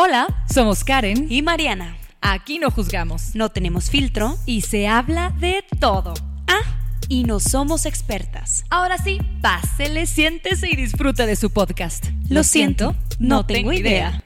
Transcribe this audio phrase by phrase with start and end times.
[0.00, 1.96] Hola, somos Karen y Mariana.
[2.20, 4.36] Aquí no juzgamos No tenemos filtro.
[4.46, 6.14] y se habla de todo.
[6.46, 6.60] Ah,
[7.08, 8.64] y no somos expertas.
[8.70, 12.06] Ahora sí, pásele, siéntese y disfruta de su podcast.
[12.28, 14.22] Lo siento, no tengo idea.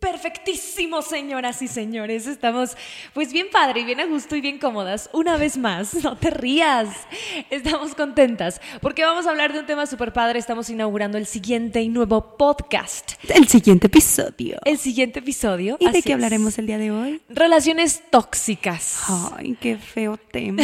[0.00, 2.26] Perfectísimo, señoras y señores.
[2.26, 2.74] Estamos
[3.12, 5.10] pues bien padre y bien a gusto y bien cómodas.
[5.12, 6.88] Una vez más, no te rías.
[7.50, 10.38] Estamos contentas porque vamos a hablar de un tema súper padre.
[10.38, 13.12] Estamos inaugurando el siguiente y nuevo podcast.
[13.28, 14.58] El siguiente episodio.
[14.64, 15.76] El siguiente episodio.
[15.78, 16.14] ¿Y de qué es.
[16.14, 17.20] hablaremos el día de hoy?
[17.28, 19.02] Relaciones tóxicas.
[19.36, 20.62] Ay, qué feo tema.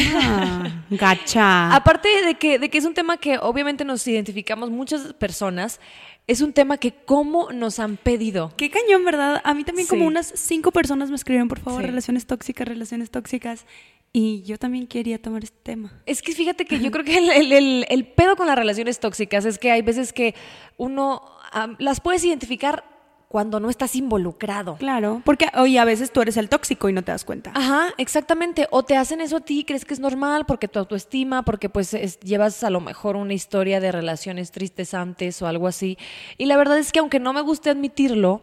[0.89, 1.75] Gacha.
[1.77, 5.79] Aparte de que, de que es un tema que obviamente nos identificamos muchas personas,
[6.27, 8.53] es un tema que cómo nos han pedido.
[8.57, 9.41] Qué cañón, ¿verdad?
[9.45, 11.87] A mí también como unas cinco personas me escribieron, por favor, Sí.
[11.87, 13.65] relaciones tóxicas, relaciones tóxicas.
[14.13, 15.93] Y yo también quería tomar este tema.
[16.07, 18.99] Es que fíjate que yo creo que el, el- el- el pedo con las relaciones
[18.99, 20.35] tóxicas es que hay veces que
[20.79, 21.23] uno
[21.79, 22.85] las puedes identificar
[23.29, 24.77] cuando no estás involucrado.
[24.77, 27.51] Claro, porque oye, a veces tú eres el tóxico y no te das cuenta.
[27.55, 28.69] Ajá, exactamente.
[28.71, 31.93] O te hacen eso a ti, crees que es normal porque tu autoestima, porque pues
[31.95, 35.99] es- llevas a lo mejor una historia de relaciones tristes antes o algo así.
[36.39, 38.43] Y la verdad es que aunque no me guste admitirlo,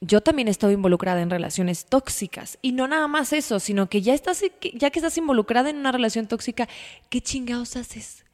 [0.00, 2.58] yo también he estado involucrada en relaciones tóxicas.
[2.62, 4.42] Y no nada más eso, sino que ya estás,
[4.74, 6.68] ya que estás involucrada en una relación tóxica,
[7.08, 8.24] ¿qué chingados haces?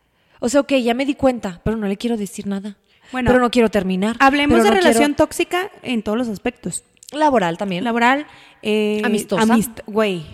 [0.41, 2.77] O sea, ok, ya me di cuenta, pero no le quiero decir nada.
[3.12, 4.17] Bueno, pero no quiero terminar.
[4.20, 6.84] Hablemos de no quiero- relación tóxica en todos los aspectos.
[7.11, 7.84] laboral también.
[7.84, 8.27] Laboral,
[8.61, 9.42] eh, Amistosa.
[9.47, 10.27] amist- Güey,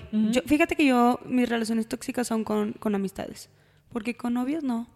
[0.45, 3.49] fíjate que yo, mis relaciones tóxicas son con, con amistades.
[3.93, 4.89] Porque con novios no.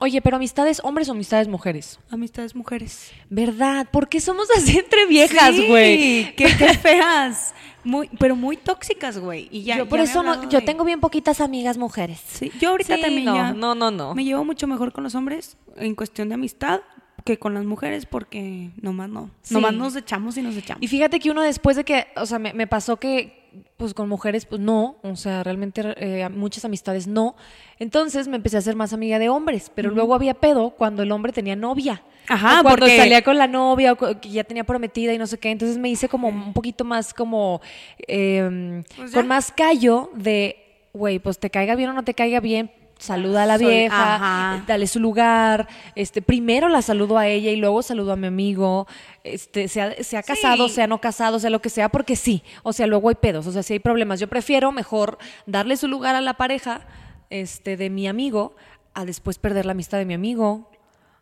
[0.00, 1.98] Oye, pero amistades hombres o amistades mujeres.
[2.10, 3.12] Amistades mujeres.
[3.28, 3.86] ¿Verdad?
[3.90, 6.34] ¿Por qué somos así entre viejas, Sí, güey?
[6.36, 7.54] Qué, qué feas.
[7.84, 9.48] Muy, pero muy tóxicas, güey.
[9.52, 12.18] Y ya, yo por ya eso no, yo de- tengo bien poquitas amigas mujeres.
[12.26, 13.52] Sí, yo ahorita Sí, también no, ya.
[13.52, 14.14] no, no, no.
[14.14, 16.80] Me llevo mucho mejor con los hombres en cuestión de amistad
[17.24, 19.30] que con las mujeres porque nomás no.
[19.42, 19.54] Sí.
[19.54, 20.82] Nomás nos echamos y nos echamos.
[20.82, 23.44] Y fíjate que uno después de que, o sea, me, me pasó que,
[23.78, 27.34] pues con mujeres, pues no, o sea, realmente eh, muchas amistades no.
[27.78, 31.10] Entonces me empecé a hacer más amiga de hombres, pero luego había pedo cuando el
[31.10, 32.02] hombre tenía novia.
[32.28, 35.26] Ajá, O cuando porque- salía con la novia o que ya tenía prometida y no
[35.26, 35.50] sé qué.
[35.50, 37.60] Entonces me hice como un poquito más como,
[38.06, 40.56] eh, Pues con más callo de,
[40.92, 42.70] güey, pues te caiga bien o no te caiga bien.
[42.98, 44.64] Saluda a la Soy- vieja, ajá.
[44.66, 48.86] dale su lugar, este, primero la saludo a ella y luego saludo a mi amigo,
[49.22, 50.76] este, sea, sea casado, Sí.
[50.76, 53.52] sea no casado, sea lo que sea, porque sí, o sea, luego hay pedos, o
[53.52, 56.86] sea, si hay problemas, yo prefiero mejor darle su lugar a la pareja,
[57.28, 58.56] este, de mi amigo,
[58.94, 60.70] a después perder la amistad de mi amigo.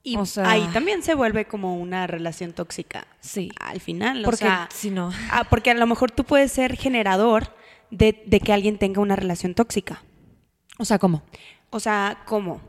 [0.04, 3.06] Y o sea, ahí también se vuelve como una relación tóxica.
[3.20, 3.50] Sí.
[3.58, 4.20] Al final.
[4.20, 5.10] o Porque sea, si no.
[5.32, 7.48] ah, porque a lo mejor tú puedes ser generador
[7.90, 10.02] de, de que alguien tenga una relación tóxica.
[10.78, 11.22] O sea, ¿cómo?
[11.74, 12.60] O sea, ¿cómo?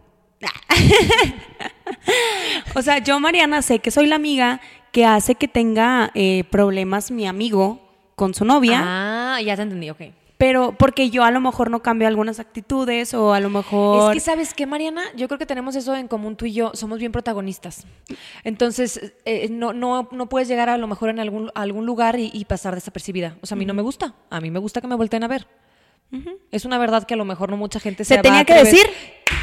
[2.75, 4.61] o sea, yo, Mariana, sé que soy la amiga
[4.91, 7.79] que hace que tenga eh, problemas mi amigo
[8.15, 10.01] con su novia, Ah, ya te entendí, ok.
[10.37, 14.15] pero porque yo a lo mejor no cambio algunas actitudes o a lo mejor...
[14.15, 15.03] Es que, ¿sabes qué, Mariana?
[15.15, 16.71] Yo creo que tenemos eso en común tú y yo.
[16.73, 17.85] Somos bien protagonistas.
[18.43, 22.19] Entonces, eh, no, no, no puedes llegar a lo mejor en algún, a algún lugar
[22.19, 23.37] y, y pasar desapercibida.
[23.41, 24.15] O sea, a mí no me gusta.
[24.31, 25.45] A mí me gusta que me volteen a ver.
[26.51, 28.85] Es una verdad que a lo mejor no mucha gente se, Se tenía que decir.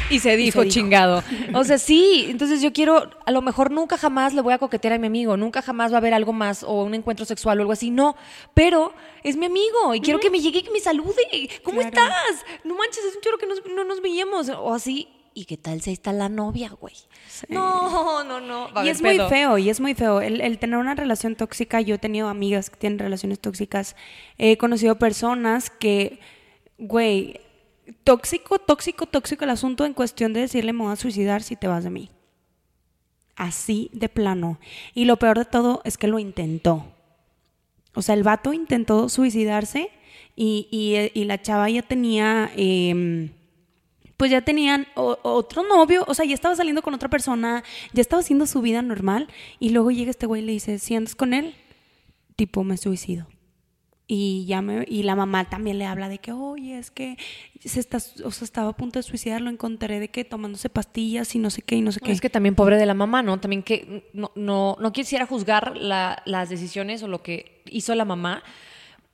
[0.09, 0.73] Y se dijo, dijo.
[0.73, 1.23] chingado.
[1.53, 2.25] O sea, sí.
[2.29, 5.37] Entonces yo quiero, a lo mejor nunca jamás le voy a coquetear a mi amigo.
[5.37, 7.91] Nunca jamás va a haber algo más o un encuentro sexual o algo así.
[7.91, 8.15] No.
[8.55, 8.93] Pero
[9.23, 11.13] es mi amigo y quiero que me llegue y que me salude.
[11.63, 11.95] ¿Cómo Claro.
[11.95, 12.45] estás?
[12.63, 14.49] No manches, es un chorro que nos- no nos veíamos.
[14.49, 15.07] O así.
[15.35, 16.93] ¿Y qué tal si está la novia, güey?
[17.49, 18.71] No, no, no.
[18.73, 20.21] Va Y es muy feo, y es muy feo.
[20.21, 23.95] El, el tener una relación tóxica, yo he tenido amigas que tienen relaciones tóxicas,
[24.37, 26.19] he conocido personas que,
[26.87, 27.39] güey,
[28.03, 31.67] tóxico, tóxico, tóxico el asunto en cuestión de decirle me voy a suicidar si te
[31.67, 32.09] vas de mí.
[33.35, 34.59] Así de plano.
[34.93, 36.85] Y lo peor de todo es que lo intentó.
[37.95, 39.89] O sea, el vato intentó suicidarse
[40.35, 42.51] y, y- y la chava ya tenía...
[42.55, 43.29] em,
[44.17, 48.21] pues ya tenían otro novio, o sea, ya estaba saliendo con otra persona, ya estaba
[48.21, 49.27] haciendo su vida normal
[49.59, 51.55] y luego llega este güey y le dice, si andas con él,
[52.37, 53.27] tipo me suicido.
[54.05, 57.17] Y, ya me, y la mamá también le habla de que, oye, es que
[57.63, 61.33] se está, o sea, estaba a punto de suicidar, lo encontré de que tomándose pastillas
[61.35, 62.11] y no sé qué y no sé qué.
[62.11, 63.39] Es que también pobre de la mamá, ¿no?
[63.39, 68.03] También que no, no, no quisiera juzgar la- las decisiones o lo que hizo la
[68.03, 68.43] mamá,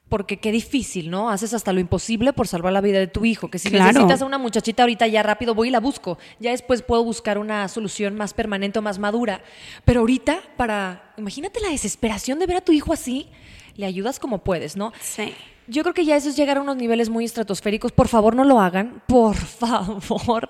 [0.09, 1.30] porque qué difícil, ¿no?
[1.30, 3.51] Haces hasta lo imposible por salvar la vida de tu hijo.
[3.51, 3.86] Que si Claro.
[3.94, 6.18] necesitas a una muchachita ahorita ya rápido voy y la busco.
[6.39, 9.44] Ya después puedo buscar una solución más permanente o más madura.
[9.86, 11.13] Pero ahorita, para.
[11.19, 13.27] Imagínate la desesperación de ver a tu hijo así.
[13.75, 14.92] Le ayudas como puedes, ¿no?
[15.01, 15.33] Sí.
[15.68, 17.92] Yo creo que ya eso es llegar a unos niveles muy estratosféricos.
[17.92, 19.04] Por favor, no lo hagan.
[19.07, 20.50] Por favor.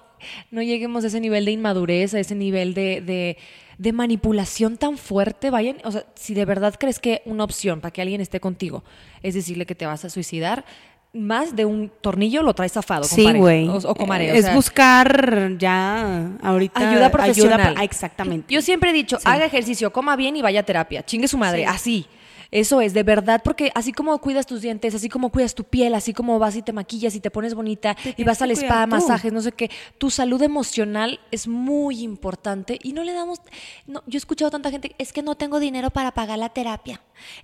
[0.52, 3.38] No lleguemos a ese nivel de inmadurez, a ese nivel de, de-
[3.78, 5.50] de manipulación tan fuerte.
[5.50, 8.84] Vayan, o sea, si de verdad crees que una opción para que alguien esté contigo
[9.24, 10.66] es decirle que te vas a suicidar,
[11.14, 13.04] más de un tornillo lo traes zafado.
[13.06, 13.68] Sí, güey.
[13.70, 17.74] O, o Es sea, buscar ya ahorita Ayuda profesional.
[17.78, 18.54] ah, exactamente.
[18.54, 19.24] Yo siempre he dicho, Sí.
[19.28, 21.04] haga ejercicio, coma bien y vaya a terapia.
[21.06, 21.66] Chingue su madre, Sí.
[21.68, 22.06] así.
[22.52, 25.94] Eso es, de verdad, porque así como cuidas tus dientes, así como cuidas tu piel,
[25.94, 28.90] así como vas y te maquillas y te pones bonita y vas al spa, tú.
[28.90, 29.70] masajes, no sé qué,
[30.00, 33.40] tu salud emocional es muy importante y no le damos...
[33.86, 36.50] No, yo he escuchado a tanta gente, es que no tengo dinero para pagar la
[36.50, 37.02] terapia.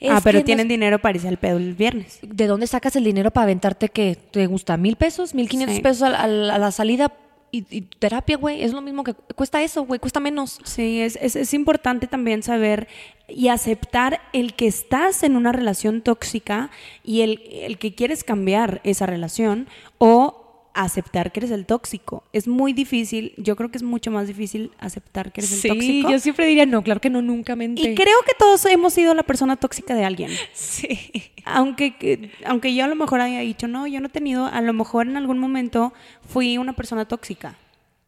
[0.09, 2.19] ah, pero no tienen dinero para irse al pedo el viernes.
[2.23, 4.75] ¿De dónde sacas el dinero para aventarte que te gusta?
[4.77, 5.35] ¿Mil pesos?
[5.35, 7.11] ¿Mil quinientos pesos a la salida?
[7.55, 10.59] Y, y terapia, güey, es lo mismo que cuesta eso, güey, cuesta menos.
[10.63, 12.87] Sí, es, es, es importante también saber
[13.29, 16.69] y aceptar el que estás en una relación tóxica
[17.03, 19.67] y el, el que quieres cambiar esa relación
[19.97, 20.41] o
[20.73, 22.23] aceptar que eres el tóxico.
[22.33, 25.67] Es muy difícil, yo creo que es mucho más difícil aceptar que eres el Sí,
[25.69, 26.09] tóxico.
[26.11, 27.81] yo siempre diría no, claro que no, nunca mente.
[27.81, 30.31] Y creo que todos hemos sido la persona tóxica de alguien.
[30.53, 30.99] Sí.
[31.45, 34.61] Aunque, que- aunque yo a lo mejor haya dicho, no, yo no he tenido, a
[34.61, 35.93] lo mejor en algún momento
[36.27, 37.55] fui una persona tóxica.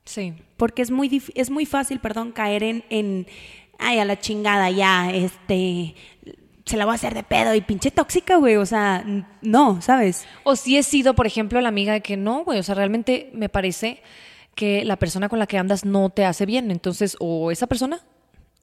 [0.05, 0.33] Sí.
[0.57, 3.27] Porque es muy, es muy fácil, perdón, caer en, en,
[3.77, 5.93] ay, a la chingada, ya, este,
[6.65, 8.55] se la voy a hacer de pedo y pinche tóxica, güey.
[8.55, 9.05] O sea,
[9.41, 10.25] no, ¿sabes?
[10.43, 13.29] O si he sido, por ejemplo, la amiga de que no, güey, o sea, realmente
[13.33, 14.01] me parece
[14.55, 16.71] que la persona con la que andas no te hace bien.
[16.71, 18.01] Entonces, o esa persona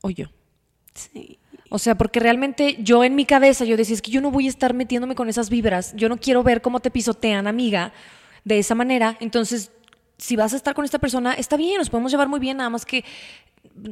[0.00, 0.26] o yo.
[0.94, 1.38] Sí.
[1.70, 4.46] O sea, porque realmente yo en mi cabeza yo decía, es que yo no voy
[4.46, 5.92] a estar metiéndome con esas vibras.
[5.96, 7.92] Yo no quiero ver cómo te pisotean, amiga,
[8.44, 9.16] de esa manera.
[9.20, 9.72] Entonces,
[10.18, 12.70] si vas a estar con esta persona, está bien, nos podemos llevar muy bien, nada
[12.70, 13.04] más que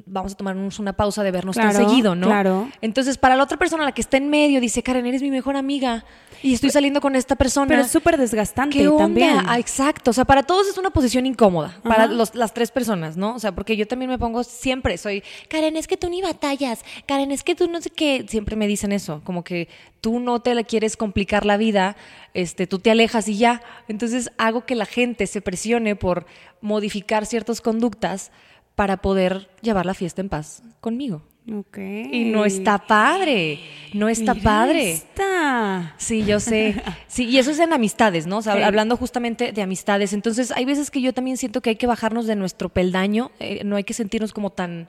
[0.07, 2.27] vamos a tomarnos una pausa de vernos tan Claro, seguido, ¿no?
[2.29, 2.69] claro.
[2.83, 5.57] Entonces, para la otra persona, la que está en medio, dice, Karen, eres mi mejor
[5.57, 6.05] amiga
[6.43, 7.69] y estoy saliendo con esta persona.
[7.69, 9.05] Pero es súper desgastante ¿Qué onda?
[9.05, 9.37] también.
[9.47, 10.11] Ah, exacto.
[10.11, 11.77] O sea, para todos es una posición incómoda.
[11.83, 13.35] Para los- las tres personas, ¿no?
[13.35, 16.85] O sea, porque yo también me pongo siempre, soy, Karen, es que tú ni batallas.
[17.07, 18.25] Karen, es que tú no sé qué.
[18.29, 19.69] Siempre me dicen eso, como que
[20.01, 21.97] tú no te la quieres complicar la vida,
[22.35, 23.63] este, tú te alejas y ya.
[23.89, 26.27] Entonces hago que la gente se presione por
[26.61, 28.31] modificar ciertas conductas
[28.75, 31.23] para poder llevar la fiesta en paz conmigo.
[31.51, 31.79] Ok.
[31.79, 33.59] Y no está padre.
[33.95, 34.93] No está Mira padre.
[34.93, 35.95] esta.
[35.99, 36.81] Sí, yo sé.
[37.09, 38.39] Sí, y eso es en amistades, ¿no?
[38.39, 40.13] O sea, hablando justamente de amistades.
[40.13, 43.33] Entonces, hay veces que yo también siento que hay que bajarnos de nuestro peldaño.
[43.41, 44.89] eh, no hay que sentirnos como tan.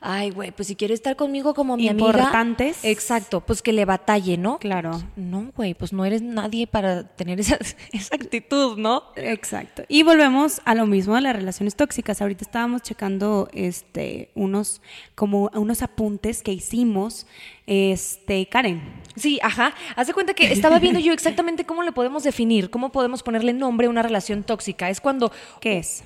[0.00, 2.08] Ay, güey, pues si quiere estar conmigo como mi amiga.
[2.08, 2.84] Importantes.
[2.84, 4.58] Exacto, pues que le batalle, ¿no?
[4.58, 5.02] Claro.
[5.16, 7.58] No, güey, pues no eres nadie para tener esa,
[7.92, 9.04] esa actitud, ¿no?
[9.16, 9.84] Exacto.
[9.88, 12.22] Y volvemos a lo mismo de las relaciones tóxicas.
[12.22, 14.80] Ahorita estábamos checando este unos
[15.14, 17.26] como unos apuntes que hicimos.
[17.66, 18.80] Este, Karen.
[19.16, 19.74] Sí, ajá.
[19.96, 23.52] Haz de cuenta que estaba viendo yo exactamente cómo le podemos definir, cómo podemos ponerle
[23.52, 24.88] nombre a una relación tóxica.
[24.88, 26.04] Es cuando ¿Qué es?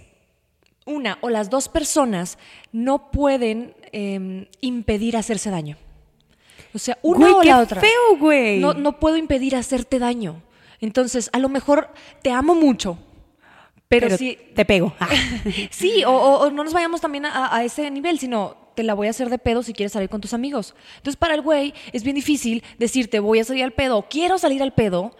[0.86, 2.38] Una o las dos personas
[2.72, 5.76] no pueden eh, impedir hacerse daño.
[6.74, 7.80] O sea, una Güey, o qué la otra.
[7.80, 8.58] feo, güey.
[8.60, 10.42] No, no puedo impedir hacerte daño.
[10.80, 11.90] Entonces, a lo mejor
[12.22, 12.96] te amo mucho,
[13.88, 14.94] pero, Pero sí, te pego.
[15.00, 15.08] Ah.
[15.70, 18.94] sí, o, o- o no nos vayamos también a, a ese nivel, sino te la
[18.94, 20.74] voy a hacer de pedo si quieres salir con tus amigos.
[20.98, 24.38] Entonces, para el güey es bien difícil decirte voy a salir al pedo o quiero
[24.38, 25.14] salir al pedo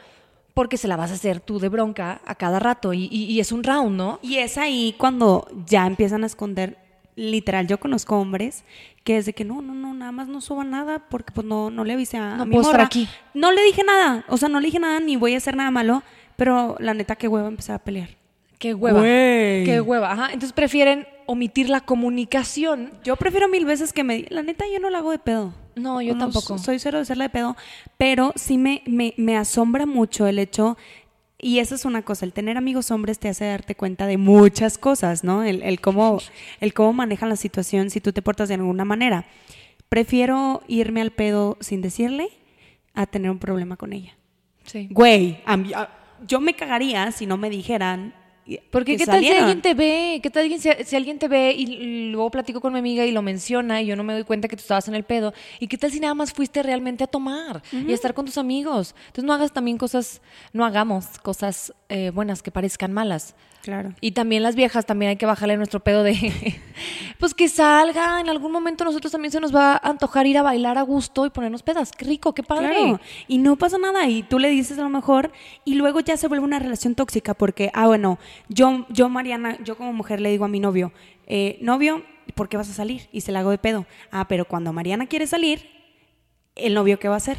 [0.55, 3.41] porque se la vas a hacer tú de bronca a cada rato y, y- y
[3.41, 4.19] es un round, ¿no?
[4.23, 6.77] Y es ahí cuando ya empiezan a esconder,
[7.17, 8.65] literal, yo conozco hombres
[9.05, 11.71] que es de que no, no, no, nada más no suba nada porque pues no,
[11.71, 12.85] no le avisé a, No a mi puedo estar morra.
[12.87, 13.09] aquí.
[13.35, 15.71] No le dije nada, o sea, no le dije nada ni voy a hacer nada
[15.71, 16.03] malo,
[16.37, 18.09] pero la neta que hueva empezar a pelear.
[18.59, 18.99] Qué hueva.
[19.01, 19.65] Güey.
[19.65, 20.13] Qué hueva.
[20.13, 20.27] Ajá.
[20.27, 22.91] Entonces prefieren omitir la comunicación.
[23.05, 24.27] Yo prefiero mil veces que me...
[24.29, 25.55] La neta, yo no la hago de pedo.
[25.81, 26.59] No, yo tampoco.
[26.59, 27.57] Soy cero de hacerla de pedo,
[27.97, 30.77] pero sí me, me, me asombra mucho el hecho...
[31.43, 34.77] Y esa es una cosa, el tener amigos hombres te hace darte cuenta de muchas
[34.77, 35.43] cosas, ¿no?
[35.43, 36.21] El, el cómo,
[36.61, 39.25] el cómo manejan la situación si tú te portas de alguna manera.
[39.89, 42.29] Prefiero irme al pedo sin decirle
[42.93, 44.19] a tener un problema con ella.
[44.67, 44.89] Sí.
[44.91, 45.41] Güey,
[46.27, 48.13] yo me cagaría si no me dijeran
[48.71, 51.29] Porque que qué tal si alguien te ve, qué tal alguien- si, si alguien te
[51.29, 54.13] ve y, y luego platico con mi amiga y lo menciona y yo no me
[54.13, 55.33] doy cuenta que tú estabas en el pedo.
[55.61, 58.39] Y qué tal si nada más fuiste realmente a tomar y a estar con tus
[58.39, 58.95] amigos.
[59.07, 60.21] Entonces no hagas también cosas,
[60.53, 63.35] no hagamos cosas eh, buenas que parezcan malas.
[63.63, 63.93] Claro.
[64.01, 66.15] Y también las viejas, también hay que bajarle nuestro pedo de,
[67.19, 70.43] pues que salga, en algún momento nosotros también se nos va a antojar ir a
[70.43, 71.93] bailar a gusto y ponernos pedas.
[71.93, 72.69] Qué rico, qué padre.
[72.75, 75.31] Claro, y no pasa nada y tú le dices a lo mejor
[75.67, 78.19] y luego ya se vuelve una relación tóxica porque, ah, bueno,
[78.49, 80.93] yo, yo Mariana, yo como mujer le digo a mi novio,
[81.27, 82.03] eh, novio,
[82.35, 83.09] ¿por qué vas a salir?
[83.13, 83.87] Y se la hago de pedo.
[84.11, 85.69] Ah, pero cuando Mariana quiere salir,
[86.57, 87.39] ¿el novio qué va a hacer?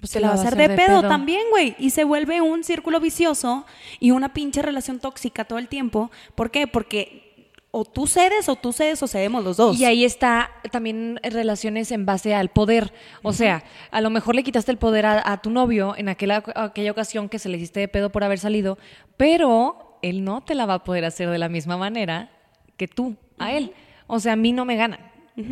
[0.00, 1.74] Pues se la va a hacer de, pedo, también, güey.
[1.78, 3.66] Y se vuelve un círculo vicioso
[3.98, 6.10] y una pinche relación tóxica todo el tiempo.
[6.36, 6.68] ¿Por qué?
[6.68, 9.78] Porque o tú cedes o tú cedes o cedemos los dos.
[9.78, 12.92] Y ahí está también relaciones en base al poder.
[13.22, 16.44] O sea, a lo mejor le quitaste el poder a, a tu novio en aquella,
[16.54, 18.78] aquella ocasión que se le hiciste de pedo por haber salido,
[19.16, 22.30] pero él no te la va a poder hacer de la misma manera
[22.76, 23.72] que tú a él.
[24.06, 25.00] O sea, a mí no me ganan.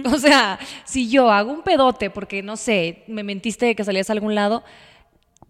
[0.04, 4.10] O sea, si yo hago un pedote porque, no sé, me mentiste de que salías
[4.10, 4.64] a algún lado,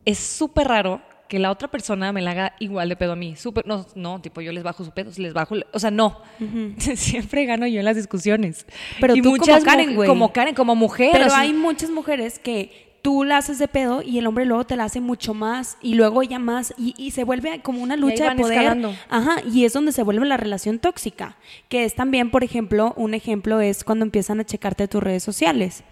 [0.05, 3.35] es súper raro que la otra persona me la haga igual de pedo a mí.
[3.35, 6.21] Súper, no, no, tipo, yo les bajo su pedo, les bajo, o sea, no.
[6.79, 8.67] Siempre gano yo en las discusiones.
[9.01, 10.09] Pero Y tú como muchas Karen, mu- güey.
[10.09, 11.11] Como Karen, como mujer.
[11.13, 14.45] Pero o sea, hay muchas mujeres que tú la haces de pedo y el hombre
[14.47, 17.81] luego te la hace mucho más y luego ella más y, y se vuelve como
[17.81, 18.59] una lucha de poder.
[18.59, 18.97] escalando.
[19.09, 21.37] Ajá, y es donde se vuelve la relación tóxica,
[21.69, 25.85] que es también, por ejemplo, un ejemplo es cuando empiezan a checarte tus redes sociales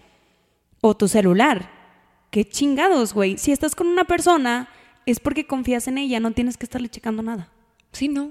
[0.81, 1.69] o tu celular.
[2.31, 3.37] Qué chingados, güey.
[3.37, 4.67] Si estás con una persona
[5.05, 7.47] es porque confías en ella, no tienes que estarle checando nada.
[7.93, 8.29] Sí, no.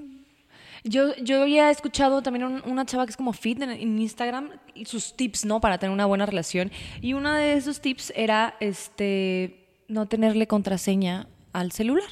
[0.87, 4.51] Yo, yo había escuchado también un- una chava que es como fit en, en Instagram
[4.75, 5.59] y sus tips, ¿no?
[5.59, 6.71] Para tener una buena relación.
[7.01, 12.09] Y uno de esos tips era este no tenerle contraseña al celular.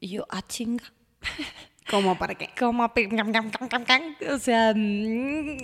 [0.00, 0.84] Y yo, ah, chinga.
[1.90, 2.48] ¿Cómo para qué?
[2.58, 2.82] Como
[4.32, 5.58] o sea, mm,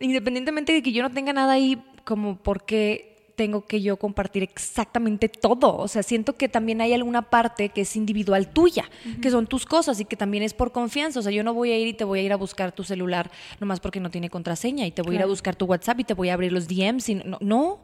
[0.00, 5.28] independientemente de que yo no tenga nada ahí, como porque tengo que yo compartir exactamente
[5.28, 5.76] todo.
[5.76, 8.84] O sea, siento que también hay alguna parte que es individual tuya,
[9.22, 11.20] que son tus cosas y que también es por confianza.
[11.20, 12.82] O sea, yo no voy a ir y te voy a ir a buscar tu
[12.82, 16.00] celular nomás porque no tiene contraseña y te voy a ir a buscar tu WhatsApp
[16.00, 17.08] y te voy a abrir los DMs.
[17.10, 17.78] Y no, no,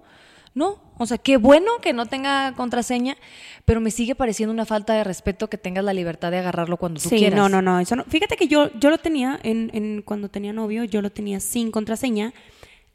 [0.54, 0.78] no.
[0.98, 3.16] O sea, qué bueno que no tenga contraseña,
[3.64, 7.00] pero me sigue pareciendo una falta de respeto que tengas la libertad de agarrarlo cuando
[7.00, 7.38] tú Sí, quieras.
[7.38, 8.04] no, no, no, eso no.
[8.04, 11.70] Fíjate que yo, yo lo tenía en, en- cuando tenía novio, yo lo tenía sin
[11.70, 12.32] contraseña,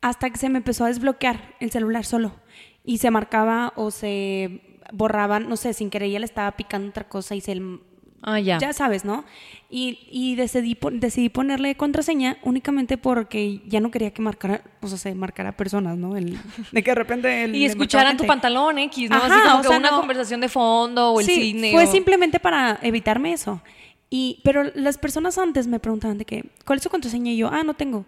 [0.09, 2.35] hasta que se me empezó a desbloquear el celular solo.
[2.83, 4.61] Y se marcaba o se
[4.93, 7.61] borraba, no sé, sin querer, ya le estaba picando otra cosa y se...
[8.23, 8.57] Ah, ya.
[8.57, 9.25] Ya sabes, ¿no?
[9.69, 14.97] Y, y decidí, decidí ponerle contraseña únicamente porque ya no quería que marcara, o sea,
[14.97, 16.17] se marcara personas, ¿no?
[16.17, 16.37] El,
[16.71, 17.43] de que de repente...
[17.43, 19.17] el- Y escucharan tu pantalón X, ¿no?
[19.17, 21.71] Ajá, Así como o que sea, una no- conversación de fondo o el sí, cine.
[21.71, 23.61] Fue o- simplemente para evitarme eso.
[24.09, 27.31] Y, pero las personas antes me preguntaban de que, ¿cuál es su contraseña?
[27.31, 28.05] Y yo, ah, no tengo.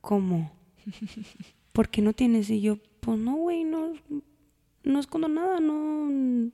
[0.00, 0.50] ¿Cómo?
[1.72, 2.50] ¿Por qué no tienes?
[2.50, 3.92] Y yo, pues no, güey, no,
[4.82, 6.50] no escondo nada, no.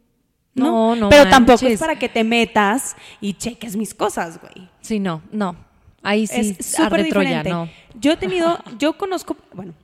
[0.54, 4.68] No, no Pero tampoco es para que te metas y cheques mis cosas, güey.
[4.80, 5.56] Sí, no, no.
[6.02, 7.50] Ahí sí es súper Troya, diferente.
[7.50, 7.68] no.
[8.00, 9.74] Yo he tenido, yo conozco, bueno,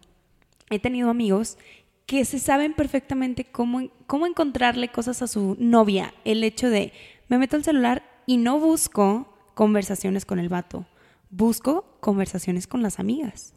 [0.70, 1.58] he tenido amigos
[2.06, 6.14] que se saben perfectamente cómo, cómo encontrarle cosas a su novia.
[6.24, 6.92] El hecho de,
[7.28, 10.86] me meto al celular y no busco conversaciones con el vato,
[11.30, 13.54] busco conversaciones con las amigas.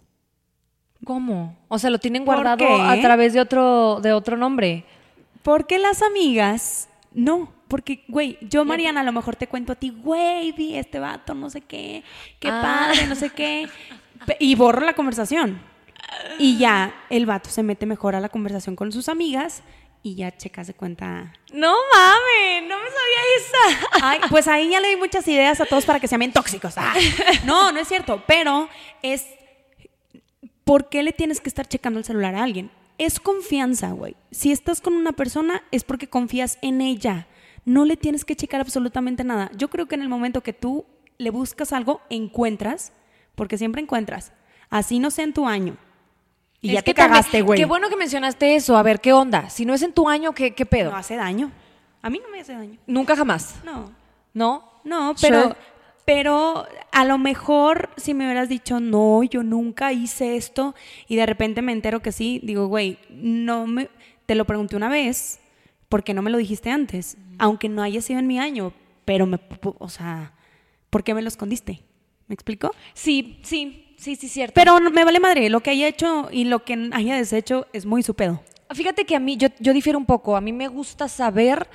[1.03, 1.55] ¿Cómo?
[1.67, 2.81] O sea, lo tienen ¿Por guardado qué?
[2.81, 4.85] a través de otro, de otro nombre.
[5.43, 7.53] Porque las amigas, no.
[7.67, 11.33] Porque, güey, yo, Mariana, a lo mejor te cuento a ti, güey, vi este vato,
[11.33, 12.03] no sé qué,
[12.39, 12.61] qué Ah.
[12.61, 13.67] padre, no sé qué.
[14.39, 15.61] Y borro la conversación.
[16.39, 19.63] Y ya el vato se mete mejor a la conversación con sus amigas
[20.03, 21.33] y ya checas de cuenta.
[21.51, 23.87] No mames, no me sabía esa.
[24.03, 26.75] Ay, pues ahí ya le di muchas ideas a todos para que sean bien tóxicos.
[26.77, 26.93] Ah.
[27.45, 28.23] No, no es cierto.
[28.27, 28.69] Pero
[29.01, 29.25] es.
[30.65, 32.69] ¿Por qué le tienes que estar checando el celular a alguien?
[32.98, 34.15] Es confianza, güey.
[34.31, 37.27] Si estás con una persona es porque confías en ella.
[37.65, 39.50] No le tienes que checar absolutamente nada.
[39.55, 40.86] Yo creo que en el momento que tú
[41.17, 42.91] le buscas algo, encuentras,
[43.36, 44.31] porque siempre encuentras.
[44.69, 45.77] Así no sea en tu año.
[46.62, 47.60] Y ya Es te que también- cagaste, güey.
[47.60, 48.75] Qué bueno que mencionaste eso.
[48.75, 49.50] A ver, ¿qué onda?
[49.50, 50.91] Si no es en tu año, ¿qué, qué pedo?
[50.91, 51.51] No hace daño.
[52.01, 52.79] A mí no me hace daño.
[52.88, 53.55] Nunca jamás.
[53.63, 53.91] No.
[54.34, 54.72] ¿No?
[54.84, 55.55] No, pero, Sure.
[56.05, 60.75] Pero a lo mejor si me hubieras dicho, no, yo nunca hice esto,
[61.07, 63.89] y de repente me entero que sí, digo, güey, no me,
[64.25, 65.39] te lo pregunté una vez,
[65.89, 67.17] ¿por qué no me lo dijiste antes?
[67.39, 68.71] Aunque no haya sido en mi año,
[69.03, 69.39] pero me,
[69.79, 70.33] o sea,
[70.89, 71.81] ¿por qué me lo escondiste?
[72.27, 72.71] ¿Me explico?
[72.93, 74.53] Sí, sí, sí, sí, cierto.
[74.55, 77.85] Pero no- me vale madre, lo que haya hecho y lo que haya deshecho es
[77.85, 78.41] muy su pedo.
[78.74, 80.35] Fíjate que a mí, yo, yo difiero un poco.
[80.35, 81.67] A mí me gusta saber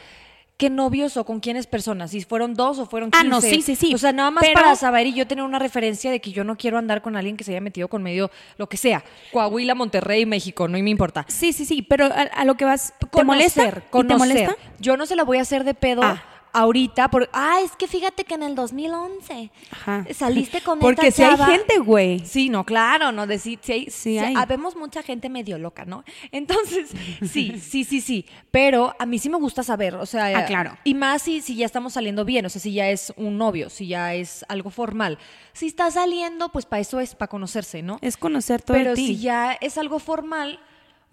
[0.60, 3.28] qué novios o con quiénes personas, si fueron dos o fueron Ah, 15.
[3.30, 3.94] no, sí, sí, sí.
[3.94, 6.44] O sea, nada más Pero- para saber y yo tener una referencia de que yo
[6.44, 9.02] no quiero andar con alguien que se haya metido con medio, lo que sea,
[9.32, 11.24] Coahuila, Monterrey, México, no me importa.
[11.28, 13.98] Sí, sí, sí, pero a, a lo que vas, ¿te Conocer, molesta?
[13.98, 14.56] ¿Y ¿Te molesta?
[14.78, 16.22] Yo no se la voy a hacer de pedo Ah.
[16.52, 20.07] Ahorita por, ah, es que fíjate que en el 2011 Ajá.
[20.14, 22.21] saliste con Porque esta si hay gente, güey.
[22.25, 24.35] Sí, no, claro, no decir, sí, hay, Sí hay.
[24.37, 26.04] habemos mucha gente medio loca, ¿no?
[26.33, 26.90] Entonces,
[27.30, 30.76] sí, sí, sí, sí, pero a mí sí me gusta saber, o sea, Ah, claro.
[30.85, 33.71] Y más si, si ya estamos saliendo bien, o sea, si ya es un novio,
[33.71, 35.19] si ya es algo formal.
[35.52, 37.99] Si está saliendo, pues para eso es, para conocerse, ¿no?
[38.00, 39.07] Es conocer todo Pero de ti.
[39.09, 40.61] si ya es algo formal,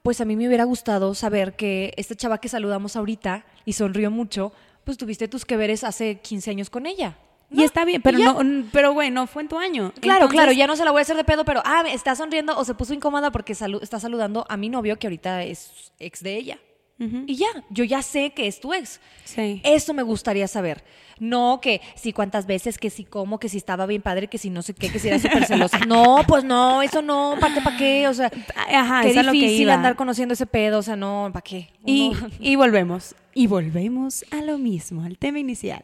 [0.03, 4.09] pues a mí me hubiera gustado saber que esta chava que saludamos ahorita y sonrió
[4.11, 4.53] mucho,
[4.87, 7.17] pues tuviste tus que veres hace 15 años con ella.
[7.51, 9.91] Y está bien, pero no, pero güey, no fue en tu año.
[9.99, 12.15] Claro, Entonces, claro, ya no se la voy a hacer de pedo, pero ah, está
[12.15, 15.91] sonriendo o se puso incómoda porque salu- está saludando a mi novio que ahorita es
[15.99, 16.59] ex de ella.
[16.99, 18.99] Y ya, yo ya sé que es tu ex.
[19.25, 19.61] Sí.
[19.65, 20.83] Eso me gustaría saber.
[21.19, 24.49] No que si cuántas veces, que si cómo, que si estaba bien padre, que si
[24.49, 25.79] no sé qué, que si era súper celosa.
[25.87, 28.07] No, pues no, eso no, ¿para qué, para qué?
[28.07, 28.31] O sea,
[28.73, 29.73] Ajá, qué que difícil iba.
[29.73, 31.69] andar conociendo ese pedo, o sea, no, ¿para qué?
[31.85, 33.15] Y, y volvemos.
[33.33, 35.83] Y volvemos a lo mismo, al tema inicial.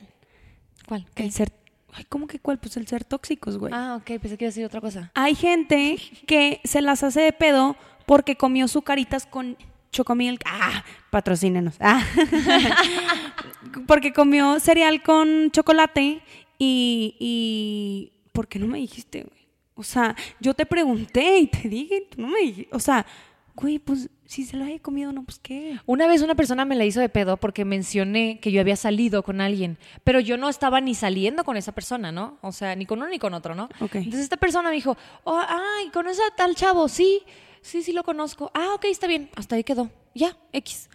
[0.87, 1.05] ¿Cuál?
[1.15, 1.51] El ser.
[1.93, 2.57] Ay, ¿cómo que cuál?
[2.57, 3.71] Pues el ser tóxicos, güey.
[3.73, 5.11] Ah, ok, pensé que iba a decir otra cosa.
[5.13, 7.75] Hay gente que se las hace de pedo
[8.05, 9.55] porque comió sucaritas con
[9.93, 10.41] chocomilk.
[10.45, 11.75] Ah, patrocínenos.
[11.79, 12.03] Ah.
[13.87, 16.21] porque comió cereal con chocolate
[16.59, 18.11] y, y...
[18.33, 19.47] ¿Por qué no me dijiste, güey?
[19.75, 22.75] O sea, yo te pregunté y te dije, tú no me dijiste.
[22.75, 23.05] O sea,
[23.55, 25.79] güey, pues si se lo haya comido, no, pues qué.
[25.85, 29.23] Una vez una persona me la hizo de pedo porque mencioné que yo había salido
[29.23, 32.37] con alguien, pero yo no estaba ni saliendo con esa persona, ¿no?
[32.41, 33.69] O sea, ni con uno ni con otro, ¿no?
[33.79, 36.87] Entonces esta persona me dijo, oh, ay, ¿conoces a tal chavo?
[36.87, 37.21] Sí,
[37.63, 38.51] sí, sí lo conozco.
[38.53, 39.89] Ah, ok, está bien, hasta ahí quedó.
[40.13, 40.87] Ya, X.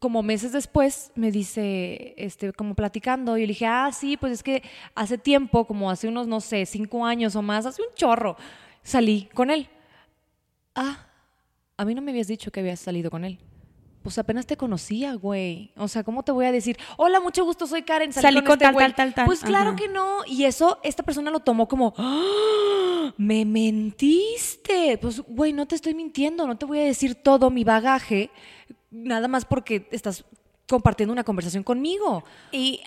[0.00, 4.32] Como meses después me dice, este, como platicando, y yo le dije, ah, sí, pues
[4.34, 4.62] es que
[4.94, 8.36] hace tiempo, como hace unos, no sé, cinco años o más, hace un chorro,
[8.82, 9.68] salí con él.
[10.74, 11.06] Ah,
[11.76, 13.38] a mí no me habías dicho que habías salido con él.
[14.02, 15.70] Pues apenas te conocía, güey.
[15.76, 16.76] O sea, ¿cómo te voy a decir?
[16.96, 18.12] Hola, mucho gusto, soy Karen.
[18.12, 18.86] Salí, Salí con, con este tal, güey".
[18.86, 19.26] tal, tal, tal.
[19.26, 19.76] Pues claro Ajá.
[19.78, 20.24] que no.
[20.26, 22.91] Y eso, esta persona lo tomó como, "¡Ah!
[23.26, 24.98] Me mentiste.
[24.98, 26.46] Pues, güey, no te estoy mintiendo.
[26.46, 28.30] No te voy a decir todo mi bagaje,
[28.90, 30.24] nada más porque estás
[30.68, 32.24] compartiendo una conversación conmigo.
[32.50, 32.80] Y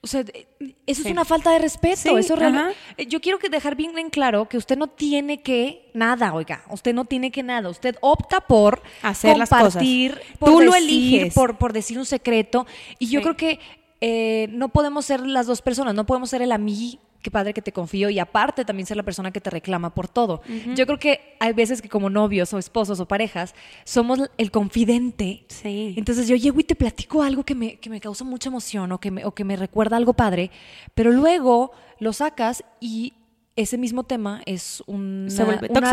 [0.00, 0.46] O sea, eh,
[0.86, 1.08] eso Sí.
[1.08, 1.96] es una falta de respeto.
[1.96, 2.70] Sí, eso real- ajá.
[2.96, 6.62] Eh, Yo quiero que dejar bien en claro que usted no tiene que nada, oiga.
[6.70, 7.68] Usted no tiene que nada.
[7.68, 9.72] Usted opta por Hacer las cosas.
[9.74, 11.34] compartir, por Tú lo eliges.
[11.34, 12.64] Por, por decir un secreto.
[13.00, 13.24] Y yo Sí.
[13.24, 13.58] creo que
[14.00, 15.92] eh, no podemos ser las dos personas.
[15.96, 19.02] No podemos ser el amigo, qué padre que te confío, y aparte también ser la
[19.02, 20.42] persona que te reclama por todo.
[20.74, 23.54] Yo creo que hay veces que como novios o esposos o parejas
[23.84, 25.94] somos el confidente Sí.
[25.96, 28.98] entonces yo llego y te platico algo que me, que me causa mucha emoción o
[28.98, 30.50] que, me, o que me recuerda algo padre,
[30.94, 33.14] pero luego lo sacas y
[33.56, 35.28] ese mismo tema es una,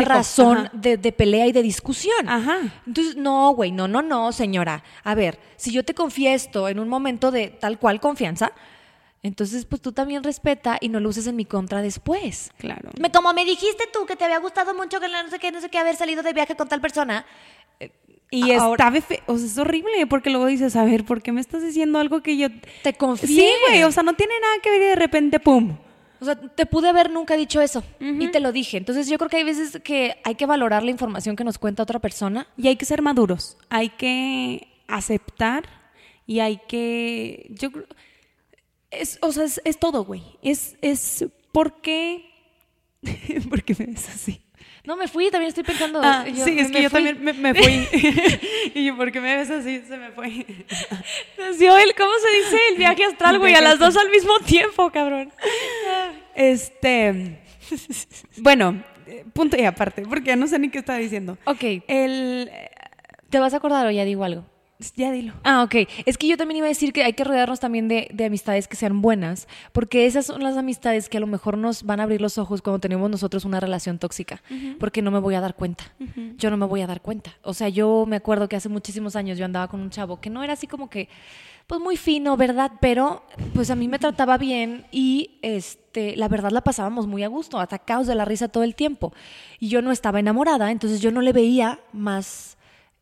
[0.04, 2.28] razón de, de pelea y de discusión.
[2.28, 2.58] Ajá.
[2.86, 4.84] Entonces, no, güey, no, no, no, señora.
[5.02, 8.52] A ver, si yo te confiesto en un momento de tal cual confianza,
[9.26, 12.50] entonces pues tú también respeta y no lo uses en mi contra después.
[12.58, 12.90] Claro.
[13.00, 15.60] Me, como me dijiste tú que te había gustado mucho que no sé qué, no
[15.60, 17.26] sé qué, haber salido de viaje con tal persona.
[18.30, 21.40] Y Ahora- está o sea, es horrible porque luego dices, a ver, ¿por qué me
[21.40, 22.48] estás diciendo algo que yo
[22.82, 23.28] Te confié.
[23.28, 25.76] Sí, güey, o sea, no tiene nada que ver y de repente pum.
[26.18, 28.78] O sea, te pude haber nunca dicho eso y te lo dije.
[28.78, 31.82] Entonces yo creo que hay veces que hay que valorar la información que nos cuenta
[31.82, 32.48] otra persona.
[32.56, 35.64] Y hay que ser maduros, hay que aceptar
[36.26, 37.86] y hay que yo creo-
[39.00, 40.22] es o sea, es, es todo, güey.
[40.42, 42.24] Es es ¿por qué
[43.48, 44.42] ¿Por qué me ves así?
[44.84, 46.00] No, me fui, también estoy pensando.
[46.02, 47.02] Ah, yo- sí, es me que yo fui.
[47.04, 47.88] también me, me fui.
[48.74, 49.82] y yo, ¿por qué me ves así?
[49.86, 50.26] Se me fue.
[50.28, 52.58] El, ¿cómo se dice?
[52.70, 55.32] El viaje astral, güey, a las dos al mismo tiempo, cabrón.
[56.34, 57.40] Este,
[58.38, 58.82] bueno,
[59.32, 61.36] punto y aparte, porque ya no sé ni qué estaba diciendo.
[61.46, 62.50] Ok, El,
[63.30, 64.44] ¿te vas a acordar o ya digo algo?
[64.94, 65.32] Ya dilo.
[65.44, 65.88] Ah, ok.
[66.04, 68.68] Es que yo también iba a decir que hay que rodearnos también de, de amistades
[68.68, 72.02] que sean buenas, porque esas son las amistades que a lo mejor nos van a
[72.02, 74.42] abrir los ojos cuando tenemos nosotros una relación tóxica,
[74.78, 75.84] porque no me voy a dar cuenta.
[76.36, 77.36] Yo no me voy a dar cuenta.
[77.42, 80.30] O sea, yo me acuerdo que hace muchísimos años yo andaba con un chavo que
[80.30, 81.08] no era así como que,
[81.66, 82.72] pues muy fino, ¿verdad?
[82.80, 87.28] Pero pues a mí me trataba bien y este, la verdad la pasábamos muy a
[87.28, 89.12] gusto, atacados de la risa todo el tiempo.
[89.58, 92.55] Y yo no estaba enamorada, entonces yo no le veía más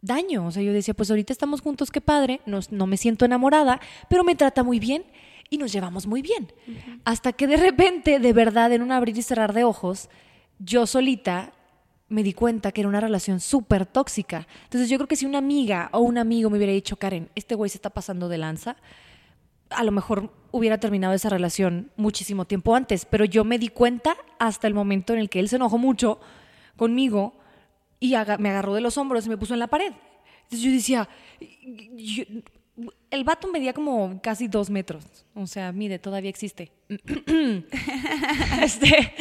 [0.04, 0.46] daño.
[0.46, 3.80] O sea, yo decía, pues ahorita estamos juntos, qué padre, nos- no me siento enamorada,
[4.08, 5.04] pero me trata muy bien
[5.50, 6.52] y nos llevamos muy bien.
[7.04, 10.08] Hasta que de repente, de verdad, en un abrir y cerrar de ojos,
[10.58, 11.52] yo solita
[12.08, 14.46] me di cuenta que era una relación súper tóxica.
[14.64, 17.54] Entonces yo creo que si una amiga o un amigo me hubiera dicho, Karen, este
[17.54, 18.76] güey se está pasando de lanza,
[19.70, 24.16] a lo mejor hubiera terminado esa relación muchísimo tiempo antes, pero yo me di cuenta
[24.38, 26.20] hasta el momento en el que él se enojó mucho
[26.76, 27.34] conmigo
[28.06, 29.92] y aga- me agarró de los hombros y me puso en la pared.
[30.44, 31.08] Entonces yo decía,
[31.96, 32.24] yo-
[33.10, 36.72] el vato medía como casi dos metros, o sea, mide, todavía existe.
[38.62, 39.14] este,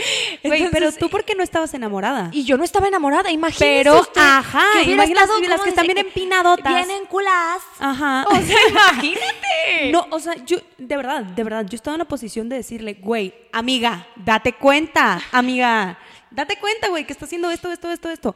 [0.43, 2.29] Güey, pero tú, ¿por qué no estabas enamorada?
[2.33, 5.85] y yo no estaba enamorada, imagínese Pero, usted ajá, que imagínate las ¿cómo que están
[5.85, 6.73] bien empinadotas.
[6.73, 7.61] Bien enculadas.
[7.79, 8.25] Ajá.
[8.29, 9.91] O sea, imagínate.
[9.91, 12.95] No, o sea, yo, de verdad, de verdad, yo estaba en la posición de decirle,
[12.95, 15.97] güey, amiga, date cuenta, amiga,
[16.31, 18.35] date cuenta, güey, que está haciendo esto, esto, esto, esto.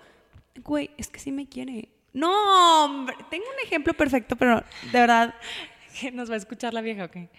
[0.64, 1.90] Güey, es que sí me quiere.
[2.14, 5.36] No, hombre, tengo un ejemplo perfecto, pero de verdad,
[6.00, 7.30] ¿Qué, ¿Nos va a escuchar la vieja o qué?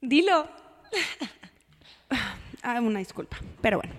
[0.00, 0.48] Dilo.
[2.62, 3.94] ah, una disculpa, pero bueno.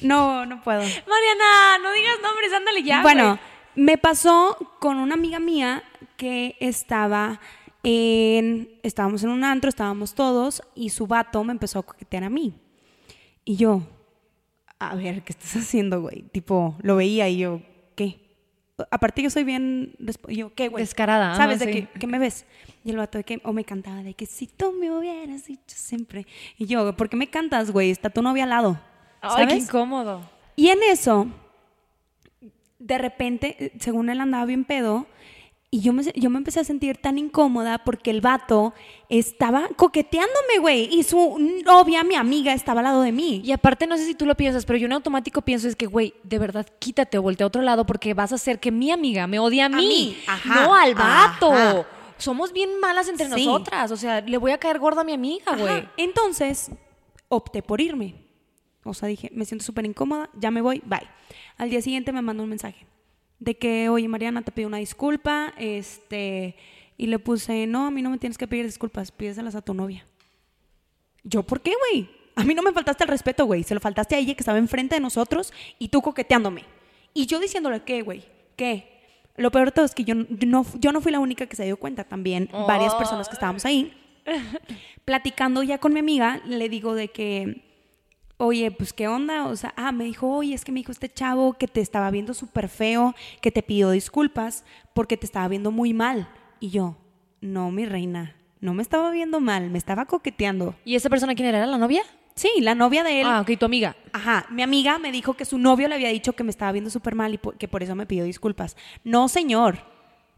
[0.00, 0.80] No, no puedo.
[0.80, 3.02] Mariana, no digas nombres, ándale ya.
[3.02, 3.38] bueno,
[3.74, 5.82] me pasó con una amiga mía
[6.16, 7.40] que estaba
[7.82, 8.78] en.
[8.82, 12.54] Estábamos en un antro, estábamos todos, y su vato me empezó a coquetear a mí.
[13.44, 13.82] Y yo,
[14.80, 16.22] a ver, ¿qué estás haciendo, güey?
[16.32, 17.60] Tipo, lo veía y yo,
[17.94, 18.18] ¿qué?
[18.90, 19.94] Aparte, yo soy bien.
[20.28, 20.82] yo, ¿qué, güey?
[20.82, 21.72] Descarada, ¿Sabes de sí.
[21.72, 22.46] qué, qué me ves?
[22.82, 25.76] Y el vato de que, o me cantaba de que si tú me hubieras dicho
[25.76, 26.26] siempre.
[26.56, 27.90] Y yo, ¿por qué me cantas, güey?
[27.90, 28.80] Está tu novia al lado.
[29.20, 29.64] Ay, qué ¿Sabes?
[29.64, 30.22] incómodo.
[30.56, 31.26] Y en eso,
[32.78, 35.06] de repente, eh, según él andaba bien pedo,
[35.72, 38.74] y yo me, yo me empecé a sentir tan incómoda porque el vato
[39.08, 43.40] estaba coqueteándome, güey, y su novia, mi amiga, estaba al lado de mí.
[43.44, 45.86] Y aparte, no sé si tú lo piensas, pero yo en automático pienso es que,
[45.86, 48.90] güey, de verdad, quítate o voltea a otro lado porque vas a hacer que mi
[48.90, 51.52] amiga me odie a mí, mí, ajá, no al vato.
[51.52, 51.86] ajá.
[52.18, 53.46] Somos bien malas entre Sí.
[53.46, 53.90] nosotras.
[53.92, 55.88] O sea, le voy a caer gorda a mi amiga, güey.
[55.96, 56.70] Entonces,
[57.28, 58.14] opté por irme.
[58.84, 61.08] O sea, dije, me siento súper incómoda, ya me voy, bye.
[61.56, 62.86] Al día siguiente me mandó un mensaje
[63.40, 66.54] de que, oye, Mariana, te pido una disculpa, este,
[66.96, 69.74] y le puse, no, a mí no me tienes que pedir disculpas, pídeselas a tu
[69.74, 70.06] novia.
[71.24, 72.08] ¿Yo por qué, güey?
[72.36, 74.58] A mí no me faltaste el respeto, güey, se lo faltaste a ella que estaba
[74.58, 76.64] enfrente de nosotros y tú coqueteándome.
[77.12, 78.22] Y yo diciéndole, ¿qué, güey?
[78.56, 79.00] ¿Qué?
[79.36, 81.64] Lo peor de todo es que yo no, yo no fui la única que se
[81.64, 83.92] dio cuenta, también varias personas que estábamos ahí
[85.04, 87.62] platicando ya con mi amiga, le digo de que,
[88.40, 91.08] oye, pues qué onda, o sea, ah, me dijo, oye, es que me dijo este
[91.12, 95.70] chavo que te estaba viendo súper feo, que te pidió disculpas porque te estaba viendo
[95.70, 96.28] muy mal.
[96.58, 96.96] Y yo,
[97.40, 100.74] no, mi reina, no me estaba viendo mal, me estaba coqueteando.
[100.84, 101.58] ¿Y esa persona quién era?
[101.58, 102.02] ¿Era la novia?
[102.34, 103.26] Sí, la novia de él.
[103.28, 103.96] Ah, ok, tu amiga.
[104.12, 106.88] Ajá, mi amiga me dijo que su novio le había dicho que me estaba viendo
[106.90, 108.76] súper mal y por- que por eso me pidió disculpas.
[109.04, 109.78] No, señor.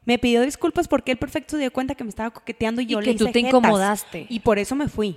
[0.05, 2.89] Me pidió disculpas porque él perfecto se dio cuenta que me estaba coqueteando y Y
[2.89, 3.51] yo que le tú hice te jetas.
[3.57, 4.27] incomodaste.
[4.29, 5.17] Y por eso me fui.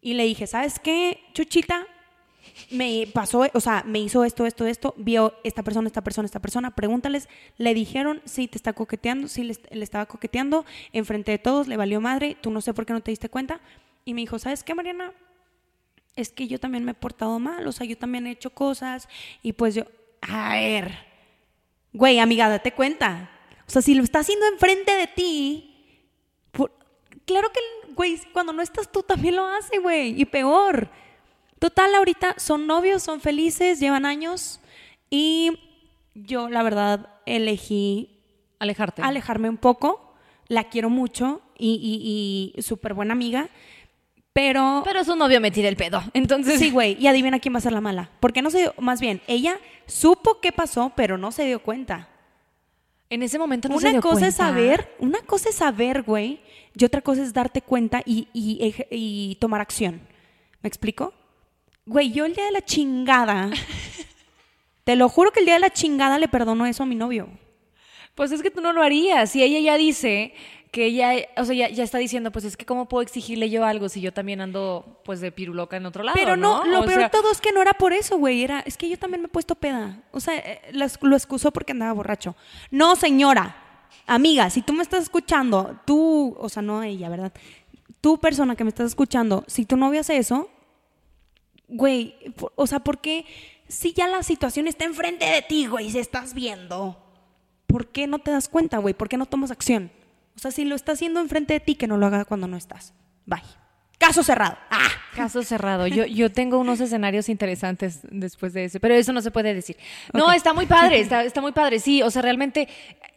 [0.00, 1.86] Y le dije, ¿sabes qué, Chuchita?
[2.70, 6.40] Me pasó, o sea, me hizo esto, esto, esto, vio esta persona, esta persona, esta
[6.40, 11.68] persona, pregúntales, le dijeron, sí, te está coqueteando, sí, le, estaba coqueteando, enfrente de todos,
[11.68, 13.60] le valió madre, tú no sé por qué no te diste cuenta.
[14.04, 15.12] Y me dijo, ¿sabes qué, Mariana?
[16.14, 19.08] es que yo también me he portado mal, o sea, yo también he hecho cosas
[19.42, 19.84] y pues yo,
[20.20, 20.92] a ver,
[21.92, 23.30] güey, amiga, date cuenta.
[23.66, 25.68] O sea, si lo está haciendo enfrente de ti,
[27.24, 27.60] claro que,
[27.94, 30.90] güey, cuando no estás tú también lo hace, güey, y peor.
[31.62, 34.58] Total, ahorita son novios, son felices, llevan años
[35.10, 35.60] y
[36.12, 38.18] yo, la verdad, elegí
[38.58, 39.02] Alejarte.
[39.02, 40.12] alejarme un poco.
[40.48, 43.48] La quiero mucho y, y, y súper buena amiga,
[44.32, 46.02] pero Pero su novio me tira el pedo.
[46.14, 48.10] Entonces, Sí, güey, y adivina quién va a ser la mala.
[48.18, 52.08] Porque no se dio, más bien, ella supo qué pasó, pero no se dio cuenta.
[53.08, 56.40] en ese momento no se una dio cosa es saber, una cosa es saber, güey,
[56.74, 60.00] y otra cosa es darte cuenta y, y y tomar acción.
[60.60, 61.14] ¿Me explico?
[61.84, 63.50] Güey, yo el día de la chingada,
[64.84, 67.28] te lo juro que el día de la chingada le perdono eso a mi novio.
[68.14, 69.34] Pues es que tú no lo harías.
[69.34, 70.34] Y ella ya dice
[70.70, 73.64] que ella, o sea, ya, ya está diciendo, pues es que cómo puedo exigirle yo
[73.64, 76.84] algo si yo también ando, pues, de piruloca en otro lado, Pero no, lo O
[76.84, 78.44] peor de todo es que no era por eso, güey.
[78.44, 80.02] Era, es que yo también me he puesto peda.
[80.12, 82.36] O sea, eh, lo, lo excusó porque andaba borracho.
[82.70, 83.56] No, señora.
[84.06, 87.32] Amiga, si tú me estás escuchando, tú, o sea, no ella, ¿verdad?
[88.00, 90.48] Tú, persona que me estás escuchando, si tu novia hace eso,
[91.72, 92.14] güey,
[92.54, 93.24] o sea, ¿por qué
[93.68, 96.98] si ya la situación está enfrente de ti, güey, se estás viendo?
[97.66, 98.94] ¿Por qué no te das cuenta, güey?
[98.94, 99.90] ¿Por qué no tomas acción?
[100.36, 102.56] O sea, si lo está haciendo enfrente de ti, que no lo haga cuando no
[102.56, 102.92] estás.
[103.26, 103.42] Bye.
[103.98, 104.58] Caso cerrado.
[104.70, 104.88] Ah.
[105.14, 105.86] Caso cerrado.
[105.86, 109.76] Yo, yo tengo unos escenarios interesantes después de ese, pero eso no se puede decir.
[110.12, 112.02] No, está muy padre, está, está muy padre, sí.
[112.02, 112.68] O sea, realmente,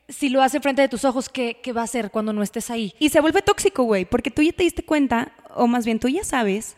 [0.07, 2.69] si lo hace frente de tus ojos, ¿qué, qué va a hacer cuando no estés
[2.69, 2.93] ahí?
[2.99, 6.07] Y se vuelve tóxico, güey, porque tú ya te diste cuenta, o más bien tú
[6.07, 6.75] ya sabes,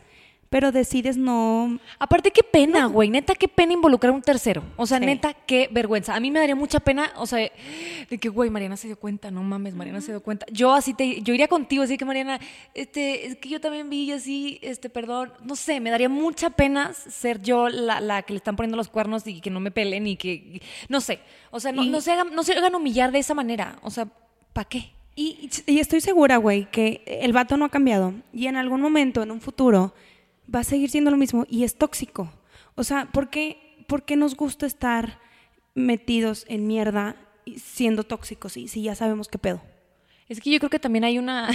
[0.50, 1.78] pero decides no...
[1.98, 3.10] Aparte, qué pena, güey.
[3.10, 4.62] Neta, qué pena involucrar a un tercero.
[4.76, 5.04] O sea, Sí.
[5.06, 6.14] neta, qué vergüenza.
[6.14, 9.30] A mí me daría mucha pena, o sea, de que, güey, Mariana se dio cuenta.
[9.30, 10.46] No mames, Mariana se dio cuenta.
[10.50, 12.40] Yo así te, yo iría contigo, así que, Mariana,
[12.74, 15.32] este, es que yo también vi así, este, perdón.
[15.44, 18.88] No sé, me daría mucha pena ser yo la, la que le están poniendo los
[18.88, 21.20] cuernos y que no me pelen y que, no sé.
[21.50, 23.78] O sea, no, Y- no se hagan, no se hagan humillar de esa manera.
[23.82, 24.08] O sea,
[24.54, 24.92] ¿para qué?
[25.14, 29.22] Y, y estoy segura, güey, que el vato no ha cambiado y en algún momento,
[29.22, 29.92] en un futuro,
[30.52, 32.32] va a seguir siendo lo mismo y es tóxico.
[32.74, 35.18] O sea, ¿por qué, por qué nos gusta estar
[35.74, 37.16] metidos en mierda
[37.56, 39.62] siendo tóxicos si ya sabemos qué pedo?
[40.28, 41.48] Es que yo creo que también hay una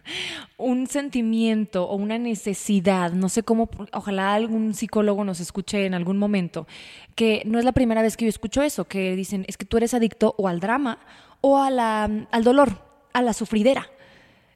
[0.56, 6.16] un sentimiento o una necesidad, no sé cómo, ojalá algún psicólogo nos escuche en algún
[6.16, 6.66] momento,
[7.14, 9.76] que no es la primera vez que yo escucho eso, que dicen es que tú
[9.76, 10.98] eres adicto o al drama
[11.42, 12.80] o a la, al dolor,
[13.12, 13.90] a la sufridera.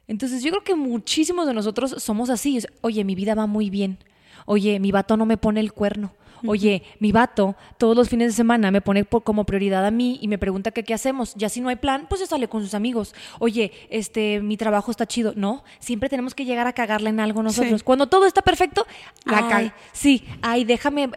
[0.09, 2.59] Entonces yo creo que muchísimos de nosotros somos así.
[2.81, 3.97] Oye, mi vida va muy bien.
[4.45, 6.11] Oye, mi vato no me pone el cuerno.
[6.47, 10.17] Oye, mi vato todos los fines de semana me pone por- como prioridad a mí
[10.21, 11.33] y me pregunta que qué hacemos.
[11.35, 13.13] Ya si no hay plan, pues se sale con sus amigos.
[13.39, 15.33] Oye, este, mi trabajo está chido.
[15.35, 17.81] No, siempre tenemos que llegar a cagarla en algo nosotros.
[17.81, 17.83] Sí.
[17.85, 18.87] Cuando todo está perfecto,
[19.25, 19.75] La ay, caga.
[19.91, 21.09] Sí, ay, déjame,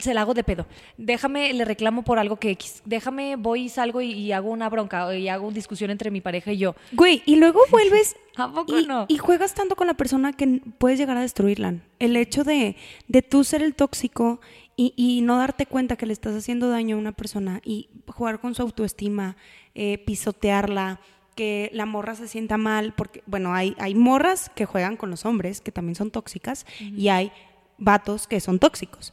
[0.00, 0.66] se la hago de pedo.
[0.96, 2.82] Déjame, le reclamo por algo que X.
[2.84, 6.52] Déjame, voy y salgo y, y hago una bronca y hago discusión entre mi pareja
[6.52, 6.74] y yo.
[6.92, 9.06] Güey, y luego vuelves ¿A poco y, no?
[9.08, 11.74] y juegas tanto con la persona que puedes llegar a destruirla.
[11.98, 12.76] El hecho de,
[13.08, 14.40] de tú ser el tóxico
[14.76, 18.40] y, y no darte cuenta que le estás haciendo daño a una persona y jugar
[18.40, 19.36] con su autoestima,
[19.74, 21.00] eh, pisotearla,
[21.34, 25.24] que la morra se sienta mal, porque, bueno, hay, hay morras que juegan con los
[25.24, 27.32] hombres, que también son tóxicas, y hay
[27.78, 29.12] vatos que son tóxicos.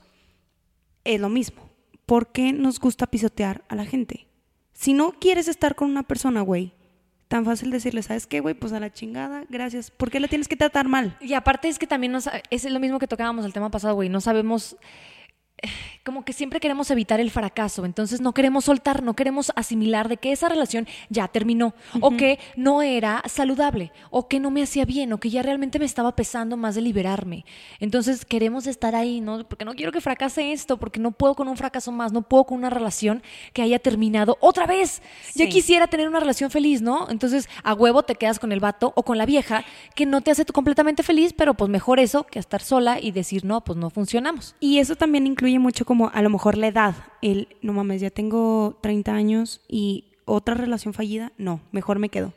[1.04, 1.70] Es lo mismo.
[2.06, 4.28] ¿Por qué nos gusta pisotear a la gente?
[4.74, 6.74] Si no quieres estar con una persona, güey,
[7.28, 8.56] tan fácil decirle, ¿sabes qué, güey?
[8.56, 9.92] Pues a la chingada, gracias.
[9.92, 11.18] ¿Por qué la tienes que tratar mal?
[11.22, 14.10] Y aparte es que también nos, es lo mismo que tocábamos el tema pasado, güey.
[14.10, 14.78] No sabemos,
[16.04, 17.86] como que siempre queremos evitar el fracaso.
[17.86, 21.74] Entonces no queremos soltar, no queremos asimilar de que esa relación ya terminó.
[22.02, 23.92] O que no era saludable.
[24.10, 25.14] O que no me hacía bien.
[25.14, 27.46] O que ya realmente me estaba pesando más de liberarme.
[27.80, 29.44] Entonces queremos estar ahí, ¿no?
[29.48, 30.78] Porque no quiero que fracase esto.
[30.78, 32.12] Porque no puedo con un fracaso más.
[32.12, 33.22] No puedo con una relación
[33.54, 35.02] que haya terminado otra vez.
[35.36, 35.50] Ya Sí.
[35.52, 37.08] quisiera tener una relación feliz, ¿no?
[37.10, 39.64] Entonces, a huevo te quedas con el vato o con la vieja
[39.96, 43.46] que no te hace completamente feliz, pero pues mejor eso que estar sola y decir,
[43.46, 44.56] no, pues no funcionamos.
[44.60, 46.96] Y eso también incluye mucho como a lo mejor la edad.
[47.22, 52.34] El, no mames, ya tengo 30 años y otra relación fallida, no, mejor me quedo.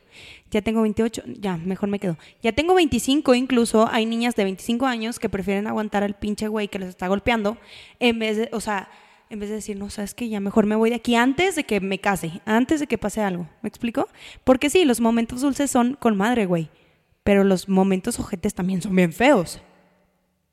[0.50, 2.16] Ya tengo 28, ya, mejor me quedo.
[2.42, 6.68] Ya tengo 25 incluso, hay niñas de 25 años que prefieren aguantar al pinche güey
[6.68, 7.58] que les está golpeando
[8.00, 8.88] en vez de, o sea,
[9.28, 11.64] en vez de decir, no, sabes que ya mejor me voy de aquí antes de
[11.64, 13.48] que me case, antes de que pase algo.
[13.62, 14.08] ¿Me explico?
[14.44, 16.70] Porque sí, los momentos dulces son con madre, güey.
[17.24, 19.62] Pero los momentos ojetes también son bien feos.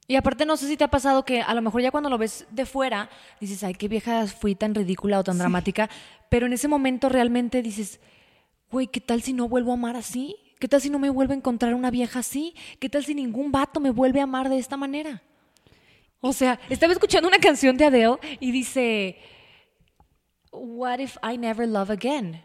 [0.09, 2.17] Y aparte no sé si te ha pasado que a lo mejor ya cuando lo
[2.17, 5.87] ves de fuera dices, ay, qué vieja fui tan ridícula o tan dramática,
[6.29, 7.99] pero en ese momento realmente dices,
[8.71, 10.35] güey, ¿qué tal si no vuelvo a amar así?
[10.59, 12.55] ¿Qué tal si no me vuelvo a encontrar una vieja así?
[12.79, 15.21] ¿Qué tal si ningún vato me vuelve a amar de esta manera?
[16.21, 19.19] O sea, estaba escuchando una canción de Adele y dice,
[20.51, 22.41] What if I never love again?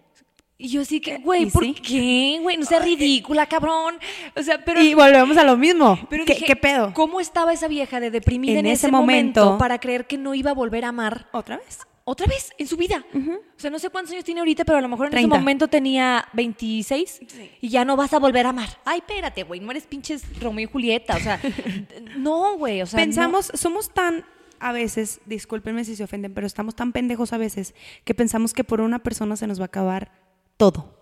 [0.57, 1.75] Y yo así que, güey, ¿Y ¿por sí?
[1.75, 2.39] qué?
[2.41, 3.97] Güey, no seas ridícula, cabrón.
[4.37, 5.99] O sea, pero y volvemos a lo mismo.
[6.09, 6.93] pero ¿Qué, dije, qué pedo?
[6.95, 10.17] ¿Cómo estaba esa vieja de deprimida en, En ese, ese momento, momento- para creer que
[10.17, 11.81] no iba a volver a amar ¿Otra vez?
[12.07, 13.05] otra vez en su vida?
[13.15, 15.35] O sea, no sé cuántos años tiene ahorita, pero a lo mejor en 30.
[15.35, 17.21] ese momento tenía 26
[17.63, 18.69] y ya no vas a volver a amar.
[18.85, 21.17] Ay, espérate, güey, no eres pinches Romeo y Julieta.
[21.17, 21.41] O sea,
[22.17, 22.83] no, güey.
[22.83, 23.07] O sea, no.
[23.07, 24.25] pensamos, somos tan,
[24.61, 28.65] a veces, discúlpenme si se ofenden, pero estamos tan pendejos a veces que pensamos que
[28.65, 30.13] por una persona se nos va a acabar
[30.57, 30.95] todo.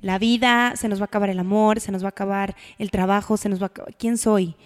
[0.00, 2.90] La vida, se nos va a acabar el amor, se nos va a acabar el
[2.90, 3.94] trabajo, se nos va a acabar...
[3.96, 4.56] ¿Quién soy?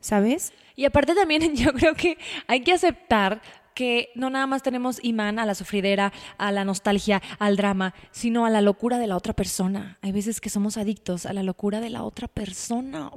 [0.00, 0.52] ¿Sabes?
[0.76, 3.40] Y aparte también yo creo que hay que aceptar
[3.74, 8.46] que no nada más tenemos imán a la sufridera, a la nostalgia, al drama, sino
[8.46, 9.98] a la locura de la otra persona.
[10.00, 13.10] Hay veces que somos adictos a la locura de la otra persona.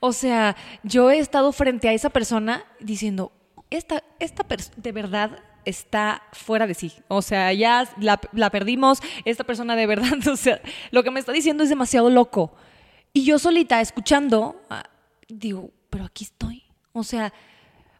[0.00, 3.32] O sea, yo he estado frente a esa persona diciendo,
[3.70, 6.92] esta, esta de verdad está fuera de sí.
[7.08, 11.20] O sea, ya la, la perdimos, esta persona de verdad, o sea, lo que me
[11.20, 12.54] está diciendo es demasiado loco.
[13.12, 14.84] Y yo solita, escuchando, ah,
[15.28, 16.62] digo, pero aquí estoy.
[16.92, 17.32] O sea,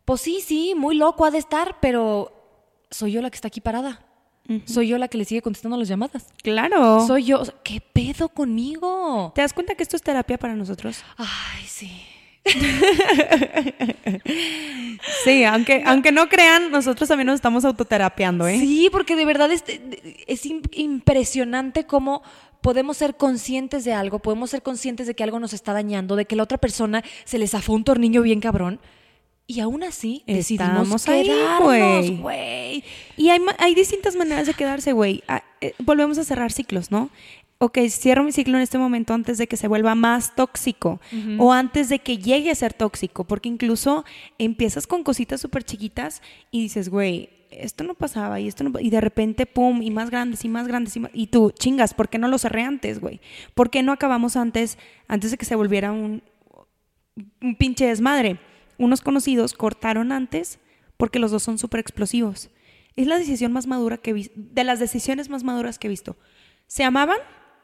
[0.05, 2.33] pues sí, sí, muy loco ha de estar, pero
[2.91, 4.03] soy yo la que está aquí parada.
[4.65, 6.29] Soy yo la que le sigue contestando las llamadas.
[6.43, 7.05] Claro.
[7.05, 7.43] Soy yo.
[7.65, 9.33] ¿Qué pedo conmigo?
[9.35, 11.03] ¿Te das cuenta que esto es terapia para nosotros?
[11.17, 11.91] Ay, sí.
[15.25, 18.59] Sí, aunque, aunque no crean, nosotros también nos estamos autoterapiando, ¿eh?
[18.59, 19.63] Sí, porque de verdad es,
[20.27, 22.23] es im- impresionante cómo
[22.61, 26.25] podemos ser conscientes de algo, podemos ser conscientes de que algo nos está dañando, de
[26.25, 28.81] que la otra persona se le zafó un tornillo bien cabrón.
[29.49, 32.83] Y aún así decidimos Estamos quedarnos, güey.
[33.17, 35.23] Y hay, hay distintas maneras de quedarse, güey.
[35.29, 37.11] Ah, eh, volvemos a cerrar ciclos, ¿no?
[37.59, 41.01] Ok, cierro mi ciclo en este momento antes de que se vuelva más tóxico
[41.39, 44.05] o antes de que llegue a ser tóxico, porque incluso
[44.39, 48.83] empiezas con cositas súper chiquitas y dices, güey, esto no pasaba y esto no pa-",
[48.83, 51.95] y de repente pum y más grandes y más grandes y, más- y tú chingas,
[51.95, 53.21] ¿por qué no lo cerré antes, güey?
[53.55, 54.77] ¿Por qué no acabamos antes
[55.09, 56.23] antes de que se volviera un
[57.41, 58.39] un pinche desmadre.
[58.77, 60.59] Unos conocidos cortaron antes
[60.99, 62.51] porque los dos son súper explosivos.
[62.95, 65.91] Es la decisión más madura que he visto, de las decisiones más maduras que he
[65.91, 66.17] visto.
[66.67, 67.17] Se amaban,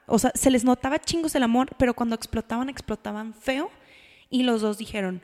[0.07, 3.71] o sea, se les notaba chingos el amor, pero cuando explotaban, explotaban feo.
[4.31, 5.23] Y los dos dijeron,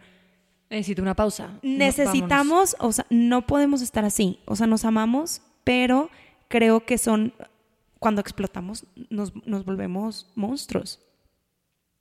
[0.70, 1.46] Necesito una pausa.
[1.46, 1.64] Vámonos.
[1.64, 4.38] necesitamos, o sea, no podemos estar así.
[4.44, 6.10] O sea, nos amamos, pero
[6.48, 7.32] creo que son,
[7.98, 11.00] cuando explotamos, nos, nos volvemos monstruos.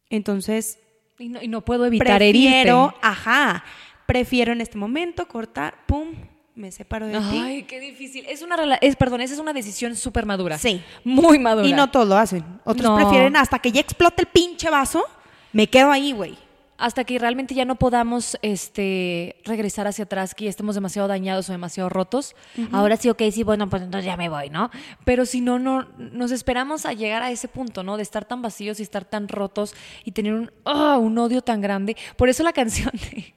[0.10, 0.80] Entonces,
[1.18, 3.00] Y no, y no puedo evitar prefiero, herirte.
[3.02, 3.64] ajá,
[4.06, 6.10] prefiero en este momento cortar, pum,
[6.58, 7.40] me separo de ti.
[7.42, 8.26] Ay, qué difícil.
[8.28, 10.58] Es una es, perdón, esa es una decisión súper madura.
[10.58, 10.82] Sí.
[11.04, 11.68] Muy madura.
[11.68, 12.44] Y no todos lo hacen.
[12.66, 12.96] Otros No.
[12.96, 15.04] prefieren hasta que ya explote el pinche vaso,
[15.54, 16.38] me quedo ahí, güey.
[16.80, 21.50] hasta que realmente ya no podamos este, regresar hacia atrás, que ya estemos demasiado dañados
[21.50, 22.36] o demasiado rotos.
[22.72, 24.70] Ahora sí, ok, sí, bueno, pues entonces ya me voy, ¿no?
[25.04, 27.98] Pero si no, no, nos esperamos a llegar a ese punto, ¿no?
[27.98, 29.74] De estar tan vacíos y estar tan rotos
[30.06, 31.98] y tener un, ah, un odio tan grande.
[32.16, 33.34] Por eso la canción de,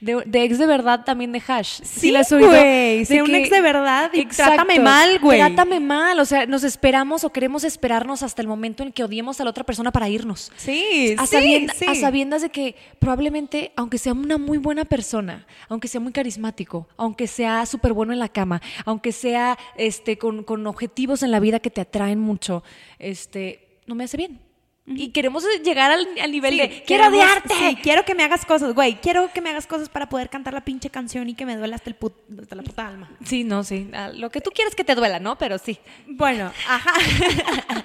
[0.00, 1.80] de, de ex de verdad también de Hash.
[1.82, 2.48] Sí, la oído?
[2.48, 4.54] güey, De un ex de verdad y Exacto.
[4.54, 5.38] trátame mal, güey.
[5.38, 9.40] Trátame mal, o sea, nos esperamos o queremos esperarnos hasta el momento en que odiemos
[9.40, 11.84] a la otra persona para irnos Sí, a, sí, sí.
[11.88, 16.88] a sabiendas de que probablemente, aunque sea una muy buena persona, aunque sea muy carismático,
[16.96, 21.40] aunque sea súper bueno en la cama, aunque sea este, con, con objetivos en la
[21.40, 22.62] vida que te atraen mucho,
[22.98, 24.40] este, no me hace bien.
[24.84, 27.54] Y queremos llegar al, al nivel Sí, de quiero queremos- odiarte.
[27.54, 28.96] Sí, quiero que me hagas cosas, güey.
[28.96, 31.76] Quiero que me hagas cosas para poder cantar la pinche canción y que me duela
[31.76, 33.08] hasta, el put- hasta la puta alma.
[33.24, 33.88] Sí, no, sí.
[33.94, 35.38] ah, Lo que tú quieres que te duela, ¿no?
[35.38, 35.78] Pero sí.
[36.08, 36.92] Bueno, ajá.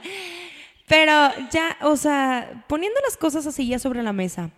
[0.87, 1.11] Pero
[1.51, 4.51] ya, o sea, poniendo las cosas así ya sobre la mesa,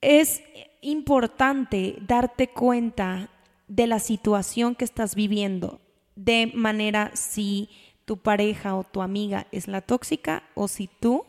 [0.00, 0.42] es
[0.80, 3.28] importante darte cuenta
[3.66, 5.80] de la situación que estás viviendo,
[6.14, 7.68] de manera si
[8.08, 11.26] tu pareja o tu amiga es la tóxica o si tú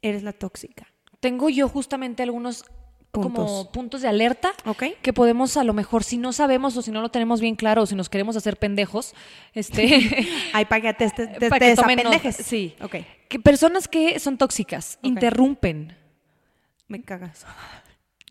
[0.00, 0.86] eres la tóxica.
[1.20, 2.64] Tengo yo justamente algunos
[3.10, 3.68] como Puntos.
[3.68, 4.84] puntos de alerta ¿Ok?
[5.02, 7.82] que podemos a lo mejor si no sabemos o si no lo tenemos bien claro
[7.82, 9.14] o si nos queremos hacer pendejos,
[9.52, 12.32] este Ay, para que te, te, te, que.
[12.32, 12.74] Sí.
[12.80, 12.96] Ok,
[13.28, 15.94] que personas que son tóxicas, interrumpen,
[16.86, 17.44] me cagas.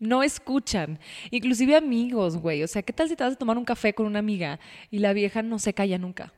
[0.00, 0.98] no escuchan,
[1.30, 4.06] inclusive amigos, güey, o sea, ¿qué tal si te vas a tomar un café con
[4.06, 4.58] una amiga
[4.90, 6.32] y la vieja no se calla nunca?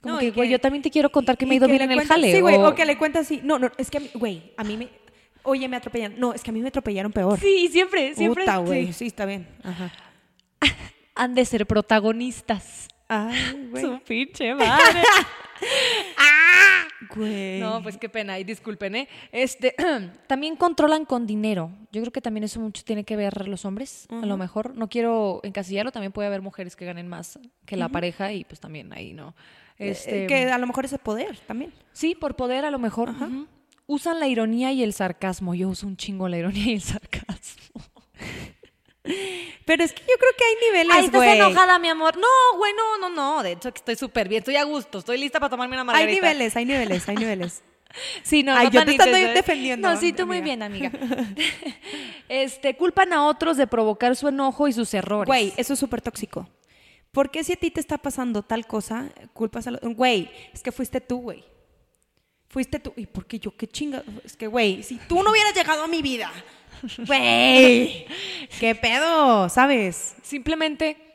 [0.00, 1.90] Como No, que, güey, yo también te quiero contar que me he ido bien en
[1.92, 2.32] el jale.
[2.32, 3.40] Sí, güey, o- o que le cuenta así.
[3.42, 4.88] No, no, es que, güey, a mí me...
[5.44, 6.18] Oye, me atropellaron.
[6.20, 7.38] No, es que a mí me atropellaron peor.
[7.40, 8.44] Sí, siempre, siempre.
[8.44, 8.88] Puta, güey.
[8.88, 8.92] sí.
[8.92, 9.06] Sí.
[9.06, 9.48] está bien.
[9.62, 9.90] Ajá.
[11.14, 12.88] Han de ser protagonistas.
[13.08, 13.82] Ay, güey.
[13.82, 15.02] Su pinche madre.
[17.14, 17.60] Güey.
[17.60, 19.08] No, pues qué pena, y disculpen, ¿eh?
[19.32, 19.74] Este,
[20.26, 21.70] también controlan con dinero.
[21.92, 24.74] Yo creo que también eso mucho tiene que ver los hombres, a lo mejor.
[24.76, 28.60] No quiero encasillarlo, también puede haber mujeres que ganen más que la pareja y pues
[28.60, 29.34] también ahí, ¿no?
[29.78, 31.72] Este, Eh, que a lo mejor ese poder también.
[31.92, 33.14] Sí, por poder a lo mejor.
[33.86, 35.54] Usan la ironía y el sarcasmo.
[35.54, 37.82] Yo uso un chingo la ironía y el sarcasmo.
[39.64, 42.16] Pero es que yo creo que hay niveles, Ay, estás enojada, mi amor.
[42.16, 43.42] No, güey, no, no, no.
[43.42, 44.40] De hecho, que estoy súper bien.
[44.40, 44.98] Estoy a gusto.
[44.98, 46.14] Estoy lista para tomarme una Hay margarita.
[46.14, 47.62] niveles, hay niveles, hay niveles.
[48.22, 50.92] Sí, no, Ay, no yo te estoy defendiendo, No, sí, tú muy bien, amiga.
[52.28, 55.26] este, culpan a otros de provocar su enojo y sus errores.
[55.26, 56.46] Güey, eso es súper tóxico.
[57.12, 59.80] ¿Por qué si a ti te está pasando tal cosa, culpas a los...
[59.80, 61.44] Güey, es que fuiste tú, güey.
[62.48, 62.92] Fuiste tú.
[62.96, 63.56] ¿Y por qué yo?
[63.56, 64.02] ¿Qué chinga?
[64.24, 66.30] Es que, güey, si tú no hubieras llegado a mi vida.
[67.06, 68.06] Güey.
[68.60, 69.48] ¿Qué pedo?
[69.48, 70.14] ¿Sabes?
[70.22, 71.07] Simplemente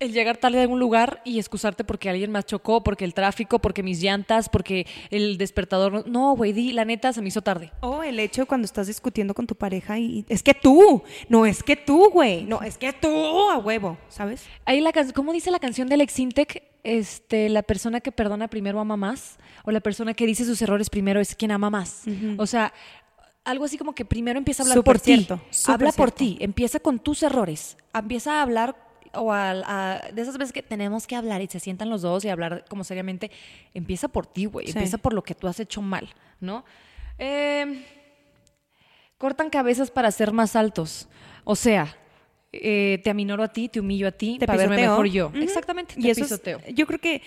[0.00, 3.60] el llegar tarde a algún lugar y excusarte porque alguien más chocó, porque el tráfico,
[3.60, 6.06] porque mis llantas, porque el despertador.
[6.08, 7.70] no- güey, di, la neta se me hizo tarde.
[7.80, 11.62] O el hecho cuando estás discutiendo con tu pareja y es que tú, no es
[11.62, 14.44] que tú, güey, no es que tú a huevo, ¿sabes?
[14.64, 16.62] Ahí la can- ¿Cómo dice la canción del Exintec?
[16.82, 20.90] Este, la persona que perdona primero ama más, o la persona que dice sus errores
[20.90, 22.02] primero es quien ama más.
[22.36, 22.74] O sea,
[23.44, 25.14] algo así como que primero empieza a hablar Súper por ti.
[25.16, 28.76] cierto, Habla por ti, empieza con tus errores, empieza a hablar
[29.16, 32.24] o a, a- de esas veces que tenemos que hablar y se sientan los dos
[32.24, 33.30] y hablar como seriamente,
[33.74, 34.72] empieza por ti, güey, Sí.
[34.72, 36.08] empieza por lo que tú has hecho mal,
[36.40, 36.64] ¿no?
[37.18, 37.84] Eh,
[39.18, 41.08] cortan cabezas para ser más altos.
[41.44, 41.96] O sea,
[42.52, 45.30] eh, te aminoro a ti, te humillo a ti, Te para verme mejor yo.
[45.34, 46.60] Exactamente, Y te eso es- pisoteo.
[46.72, 47.22] yo creo que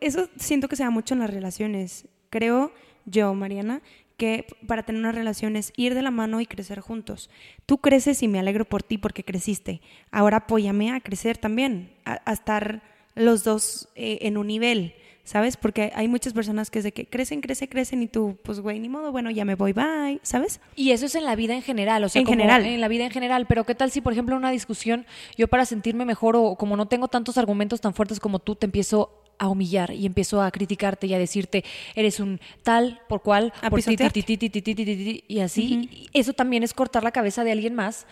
[0.00, 2.06] eso siento que se da mucho en las relaciones.
[2.30, 2.72] Creo
[3.06, 3.82] yo, Mariana,
[4.20, 7.30] que para tener una relación es ir de la mano y crecer juntos.
[7.64, 9.80] Tú creces y me alegro por ti porque creciste.
[10.10, 12.82] Ahora apóyame a crecer también, a, a estar
[13.14, 14.92] los dos eh, en un nivel.
[15.22, 15.56] ¿Sabes?
[15.56, 18.80] Porque hay muchas personas que es de que crecen, crecen, crecen y tú, pues güey,
[18.80, 20.60] ni modo, bueno, ya me voy, bye, ¿sabes?
[20.74, 22.66] Y eso es en la vida en general, o sea, En como general.
[22.66, 23.46] en la vida en general.
[23.46, 25.06] Pero qué tal si, por ejemplo, en una discusión,
[25.36, 28.66] yo para sentirme mejor o como no tengo tantos argumentos tan fuertes como tú, te
[28.66, 31.64] empiezo a humillar y empiezo a criticarte y a decirte,
[31.94, 36.08] eres un tal por cual, A por ti, ti, y así.
[36.12, 38.06] Eso también es cortar la cabeza de alguien más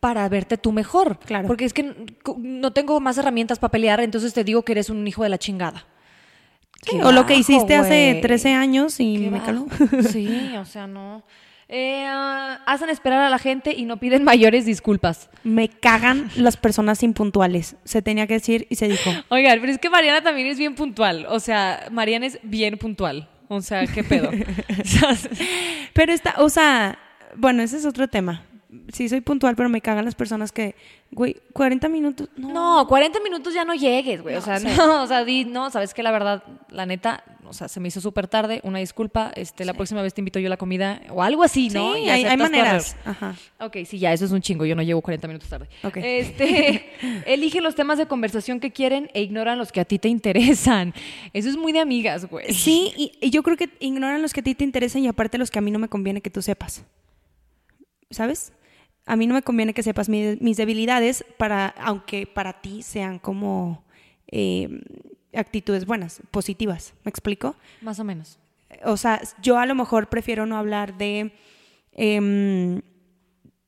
[0.00, 1.18] para verte tú mejor.
[1.18, 1.46] Claro.
[1.46, 1.94] Porque es que
[2.38, 5.38] no tengo más herramientas para pelear, entonces te digo que eres un hijo de la
[5.38, 5.84] chingada.
[6.82, 8.20] Sí, o lo que hiciste hace güey.
[8.22, 9.66] 13 años y Qué me caló.
[10.10, 11.22] Sí, o sea, no.
[11.72, 15.30] Eh, ah, hacen esperar a la gente y no piden mayores disculpas.
[15.44, 17.76] Me cagan las personas impuntuales.
[17.84, 19.10] Se tenía que decir y se dijo.
[19.28, 21.26] Oigan, pero es que Mariana también es bien puntual.
[21.28, 23.28] O sea, Mariana es bien puntual.
[23.48, 24.30] O sea, ¿qué pedo?
[25.92, 26.98] Pero está, o sea,
[27.36, 28.44] bueno, ese es otro tema.
[28.92, 30.76] Sí, soy puntual, pero me cagan las personas que,
[31.10, 32.28] güey, 40 minutos.
[32.36, 32.82] No.
[32.82, 34.36] no, 40 minutos ya no llegues, güey.
[34.36, 37.68] O sea, no, o sea, di, no, sabes que la verdad, la neta, o sea,
[37.68, 38.60] se me hizo súper tarde.
[38.62, 39.32] Una disculpa.
[39.36, 41.94] Este, la próxima vez te invito yo a la comida o algo así, ¿no?
[41.94, 42.96] Sí, Y hay, maneras.
[43.04, 43.36] Ajá.
[43.58, 44.64] Ok, sí, ya, eso es un chingo.
[44.64, 45.68] Yo no llego 40 minutos tarde.
[45.82, 45.98] Ok.
[46.02, 46.86] Este,
[47.26, 50.94] eligen los temas de conversación que quieren e ignoran los que a ti te interesan.
[51.32, 52.52] Eso es muy de amigas, güey.
[52.54, 55.36] Sí, y, y yo creo que ignoran los que a ti te interesan y aparte
[55.36, 56.84] los que a mí no me conviene que tú sepas.
[58.10, 58.52] ¿Sabes?
[59.06, 63.18] A mí no me conviene que sepas mi- mis debilidades para, aunque para ti sean
[63.18, 63.82] como
[64.32, 64.68] eh,
[65.34, 66.94] actitudes buenas, positivas.
[67.04, 67.56] ¿Me explico?
[67.80, 68.38] Más o menos.
[68.84, 71.32] O sea, yo a lo mejor prefiero no hablar de,
[71.92, 72.80] em,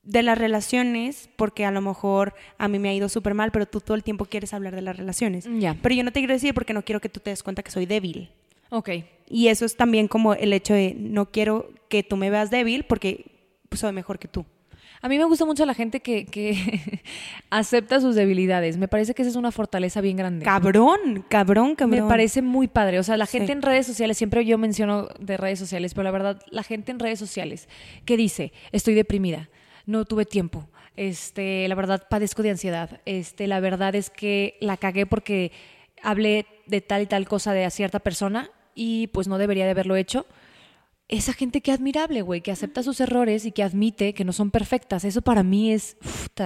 [0.03, 3.65] de las relaciones porque a lo mejor a mí me ha ido súper mal, pero
[3.65, 5.47] tú todo el tiempo quieres hablar de las relaciones.
[5.59, 5.77] Ya.
[5.81, 7.71] Pero yo no te quiero decir porque no quiero que tú te des cuenta que
[7.71, 8.29] soy débil.
[8.69, 8.89] Ok.
[9.29, 12.85] Y eso es también como el hecho de no quiero que tú me veas débil
[12.85, 13.25] porque
[13.69, 14.45] pues, soy mejor que tú.
[15.03, 17.01] A mí me gusta mucho la gente que, que
[17.49, 18.77] acepta sus debilidades.
[18.77, 20.45] Me parece que esa es una fortaleza bien grande.
[20.45, 22.03] Cabrón, cabrón, cabrón.
[22.03, 22.99] Me parece muy padre.
[22.99, 23.51] O sea, la gente Sí.
[23.51, 26.99] en redes sociales, siempre yo menciono de redes sociales, pero la verdad, la gente en
[26.99, 27.67] redes sociales
[28.05, 29.49] que dice, estoy deprimida,
[29.85, 34.77] no tuve tiempo, este, la verdad padezco de ansiedad, este, la verdad es que la
[34.77, 35.51] cagué porque
[36.01, 39.71] hablé de tal y tal cosa de a cierta persona y pues no debería de
[39.71, 40.25] haberlo hecho.
[41.15, 44.49] Esa gente que admirable, güey, que acepta sus errores y que admite que no son
[44.49, 45.05] perfectas.
[45.05, 45.95] Eso para mí es,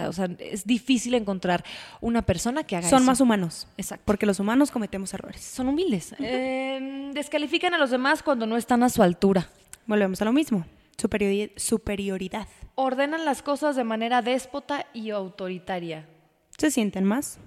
[0.08, 1.64] o sea, es difícil encontrar
[2.02, 3.06] una persona que haga Son eso.
[3.06, 3.68] más humanos.
[3.78, 4.04] Exacto.
[4.06, 5.42] Porque los humanos cometemos errores.
[5.42, 6.14] Son humildes.
[6.20, 9.48] Eh, descalifican a los demás cuando no están a su altura.
[9.86, 10.66] Volvemos a lo mismo.
[10.98, 12.48] Superiori- superioridad.
[12.76, 16.10] Ordenan las cosas de manera déspota y autoritaria.
[16.58, 17.40] ¿Se sienten más?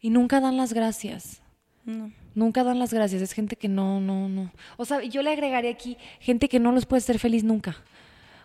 [0.00, 1.42] Y nunca dan las gracias.
[1.84, 2.10] No.
[2.34, 3.20] Nunca dan las gracias.
[3.22, 4.52] Es gente que no, no, no.
[4.76, 7.76] O sea, yo le agregaría aquí gente que no los puede ser feliz nunca.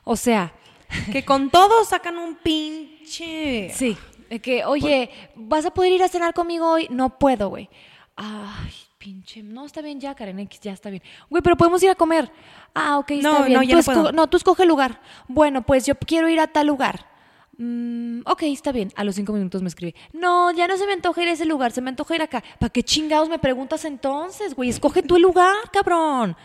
[0.03, 0.53] O sea,
[1.11, 3.71] Que con todo sacan un pinche.
[3.73, 3.97] sí.
[4.41, 6.87] que, oye, ¿vas a poder ir a cenar conmigo hoy?
[6.91, 7.69] No puedo, güey.
[8.15, 9.41] Ay, pinche.
[9.43, 11.01] No, está bien ya, Karen X, ya está bien.
[11.29, 12.31] Güey, pero podemos ir a comer.
[12.73, 13.53] Ah, ok, está No, bien.
[13.53, 14.11] no, ya Tú no puedo.
[14.11, 15.01] no, tú escoge el lugar.
[15.27, 17.07] Bueno, pues yo quiero ir a tal lugar.
[17.57, 18.91] Mm, ok, está bien.
[18.95, 19.95] A los cinco minutos me escribe.
[20.13, 22.43] No, ya no se me antoja ir a ese lugar, se me antoja ir acá.
[22.59, 24.69] ¿Para qué chingados me preguntas entonces, güey?
[24.69, 26.35] Escoge tú el lugar, cabrón.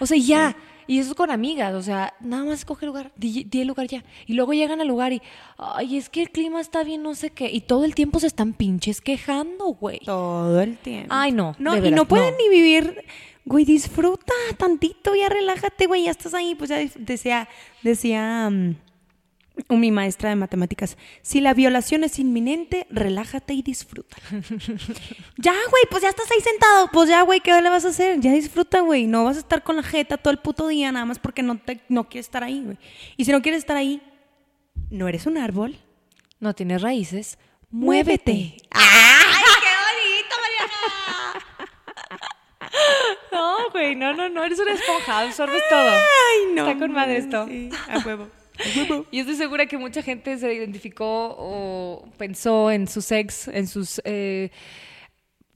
[0.00, 0.56] O sea, ya.
[0.90, 3.68] Y eso es con amigas, o sea, nada más escoge el lugar, di, di el
[3.68, 4.02] lugar ya.
[4.26, 5.20] Y luego llegan al lugar y,
[5.58, 7.50] ay, es que el clima está bien, no sé qué.
[7.52, 9.98] Y todo el tiempo se están pinches quejando, güey.
[10.00, 11.08] Todo el tiempo.
[11.10, 12.38] Ay, no, No, de y no pueden no.
[12.38, 13.04] ni vivir.
[13.44, 16.54] Güey, disfruta tantito, ya relájate, güey, ya estás ahí.
[16.54, 17.48] Pues ya decía,
[17.82, 18.76] decía mm,
[19.68, 24.16] mi maestra de matemáticas, si la violación es inminente, relájate y disfruta.
[25.36, 28.20] ya, güey, pues ya estás ahí sentado, pues ya, güey, ¿qué le vas a hacer?
[28.20, 31.04] Ya disfruta, güey, no vas a estar con la jeta todo el puto día nada
[31.04, 32.78] más porque no, te, no quieres estar ahí, güey.
[33.16, 34.00] Y si no quieres estar ahí,
[34.90, 35.76] no eres un árbol,
[36.40, 37.38] No tienes raíces,
[37.70, 38.32] muévete.
[38.32, 38.56] muévete.
[38.70, 41.44] ¡Ay, qué bonito, Mariana!
[43.32, 45.90] No, güey, no, no, no, eres una esponja, absorbes todo.
[45.90, 46.66] Ay, no.
[46.68, 47.46] Está con madre esto.
[47.46, 48.28] Sí, a huevo.
[49.10, 54.00] Y estoy segura que mucha gente se identificó o pensó en sus ex, en sus
[54.04, 54.50] eh,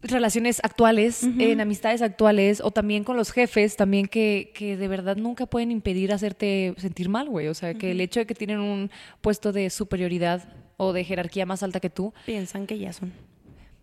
[0.02, 5.16] relaciones actuales, en amistades actuales, o también con los jefes, también que, que de verdad
[5.16, 7.46] nunca pueden impedir hacerte sentir mal, güey.
[7.48, 8.90] O sea, que el hecho de que tienen un
[9.20, 13.12] puesto de superioridad o de jerarquía más alta que tú, Piensan que ya son.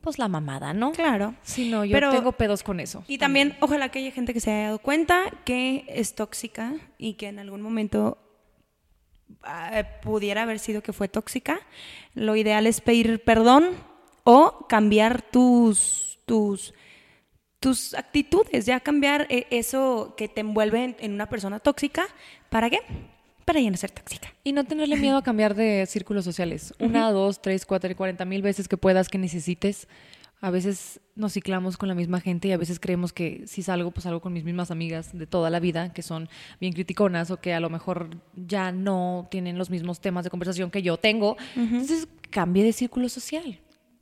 [0.01, 0.91] pues la mamada, ¿no?
[0.91, 1.35] Claro.
[1.41, 3.03] Sí, no, yo Pero- tengo pedos con eso.
[3.07, 7.13] Y también, ojalá que haya gente que se haya dado cuenta que es tóxica y
[7.13, 8.17] que en algún momento
[10.01, 11.59] pudiera haber sido que fue tóxica,
[12.13, 13.69] lo ideal es pedir perdón
[14.23, 16.73] o cambiar tus, tus,
[17.59, 22.07] tus actitudes, ya cambiar eh, eso que te envuelve en, en una persona tóxica.
[22.49, 22.79] ¿Para qué?
[23.45, 24.31] Para ya no ser tóxica.
[24.43, 26.73] Y no tenerle miedo a cambiar de círculos sociales.
[26.79, 29.87] Una, dos, tres, cuatro, cuarenta mil veces que puedas, que necesites.
[30.41, 33.91] A veces nos ciclamos con la misma gente y a veces creemos que si salgo,
[33.91, 36.29] pues salgo con mis mismas amigas de toda la vida, que son
[36.61, 40.71] bien criticonas o que a lo mejor ya no tienen los mismos temas de conversación
[40.71, 41.35] que yo tengo.
[41.57, 43.59] Entonces, cambie de círculo social.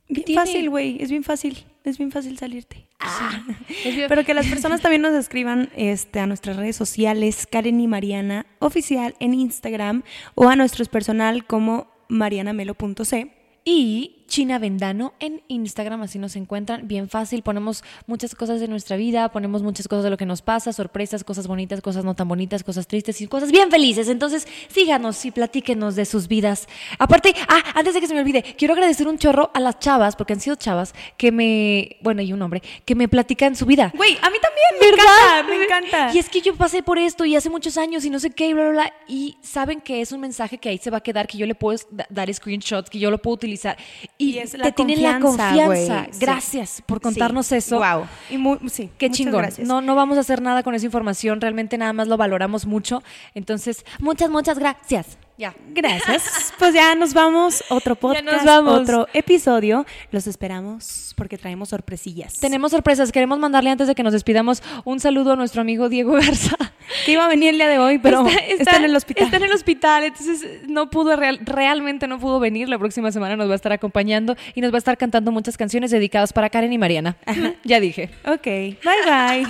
[0.08, 1.02] Bien Tiene- fácil, güey.
[1.02, 1.64] Es bien fácil.
[1.84, 2.88] Es bien fácil salirte.
[3.00, 3.44] Ah,
[4.08, 8.46] Pero que las personas también nos escriban este, a nuestras redes sociales, Karen y Mariana
[8.60, 10.02] Oficial en Instagram
[10.34, 13.32] o a nuestros personal como marianamelo.c.
[13.64, 16.86] Y China Vendano en Instagram, así nos encuentran.
[16.86, 20.42] Bien fácil, ponemos muchas cosas de nuestra vida, ponemos muchas cosas de lo que nos
[20.42, 24.08] pasa, sorpresas, cosas bonitas, cosas no tan bonitas, cosas tristes y cosas bien felices.
[24.08, 26.68] Entonces, síganos y platíquenos de sus vidas.
[26.98, 30.14] Aparte, ah, antes de que se me olvide, quiero agradecer un chorro a las chavas,
[30.14, 33.92] porque han sido chavas, que me, bueno, y un hombre, que me platican su vida.
[33.96, 35.04] Güey, a mí también me ¿Verdad?
[35.40, 36.14] encanta, me encanta.
[36.14, 38.48] Y es que yo pasé por esto y hace muchos años y no sé qué,
[38.48, 38.92] y bla, bla, bla.
[39.08, 41.54] Y saben que es un mensaje que ahí se va a quedar, que yo le
[41.54, 43.78] puedo da- dar screenshots, que yo lo puedo utilizar.
[44.20, 46.06] Y, Y es la te tienen la confianza.
[46.10, 46.18] Sí.
[46.18, 47.54] Gracias por contarnos Sí.
[47.54, 47.78] eso.
[47.78, 48.06] Wow.
[48.28, 49.40] Y muy, sí, Qué chingón.
[49.42, 49.66] gracias.
[49.66, 53.02] No, no vamos a hacer nada con esa información, realmente nada más lo valoramos mucho.
[53.34, 55.18] Entonces, muchas, muchas gracias.
[55.38, 55.54] Ya.
[55.72, 56.52] Gracias.
[56.58, 57.62] Pues ya nos vamos.
[57.70, 58.80] Otro podcast, nos vamos.
[58.80, 59.86] otro episodio.
[60.10, 62.34] Los esperamos porque traemos sorpresillas.
[62.40, 63.12] Tenemos sorpresas.
[63.12, 66.56] Queremos mandarle antes de que nos despidamos un saludo a nuestro amigo Diego Garza.
[67.04, 69.24] Que iba a venir el día de hoy, pero está, en el hospital.
[69.24, 72.68] Está en el hospital, entonces no pudo, real- realmente no pudo venir.
[72.68, 75.56] La próxima semana nos va a estar acompañando y nos va a estar cantando muchas
[75.56, 77.16] canciones dedicadas para Karen y Mariana.
[77.64, 78.10] ya dije.
[78.26, 78.76] Ok, bye
[79.06, 79.44] bye.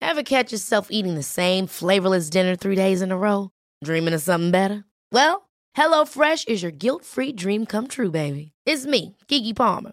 [0.00, 3.50] Ever catch yourself eating the same flavorless dinner three days in a row?
[3.82, 4.84] Dreaming of something better?
[5.12, 8.52] Well, HelloFresh is your guilt free dream come true, baby.
[8.64, 9.92] It's me, Kiki Palmer.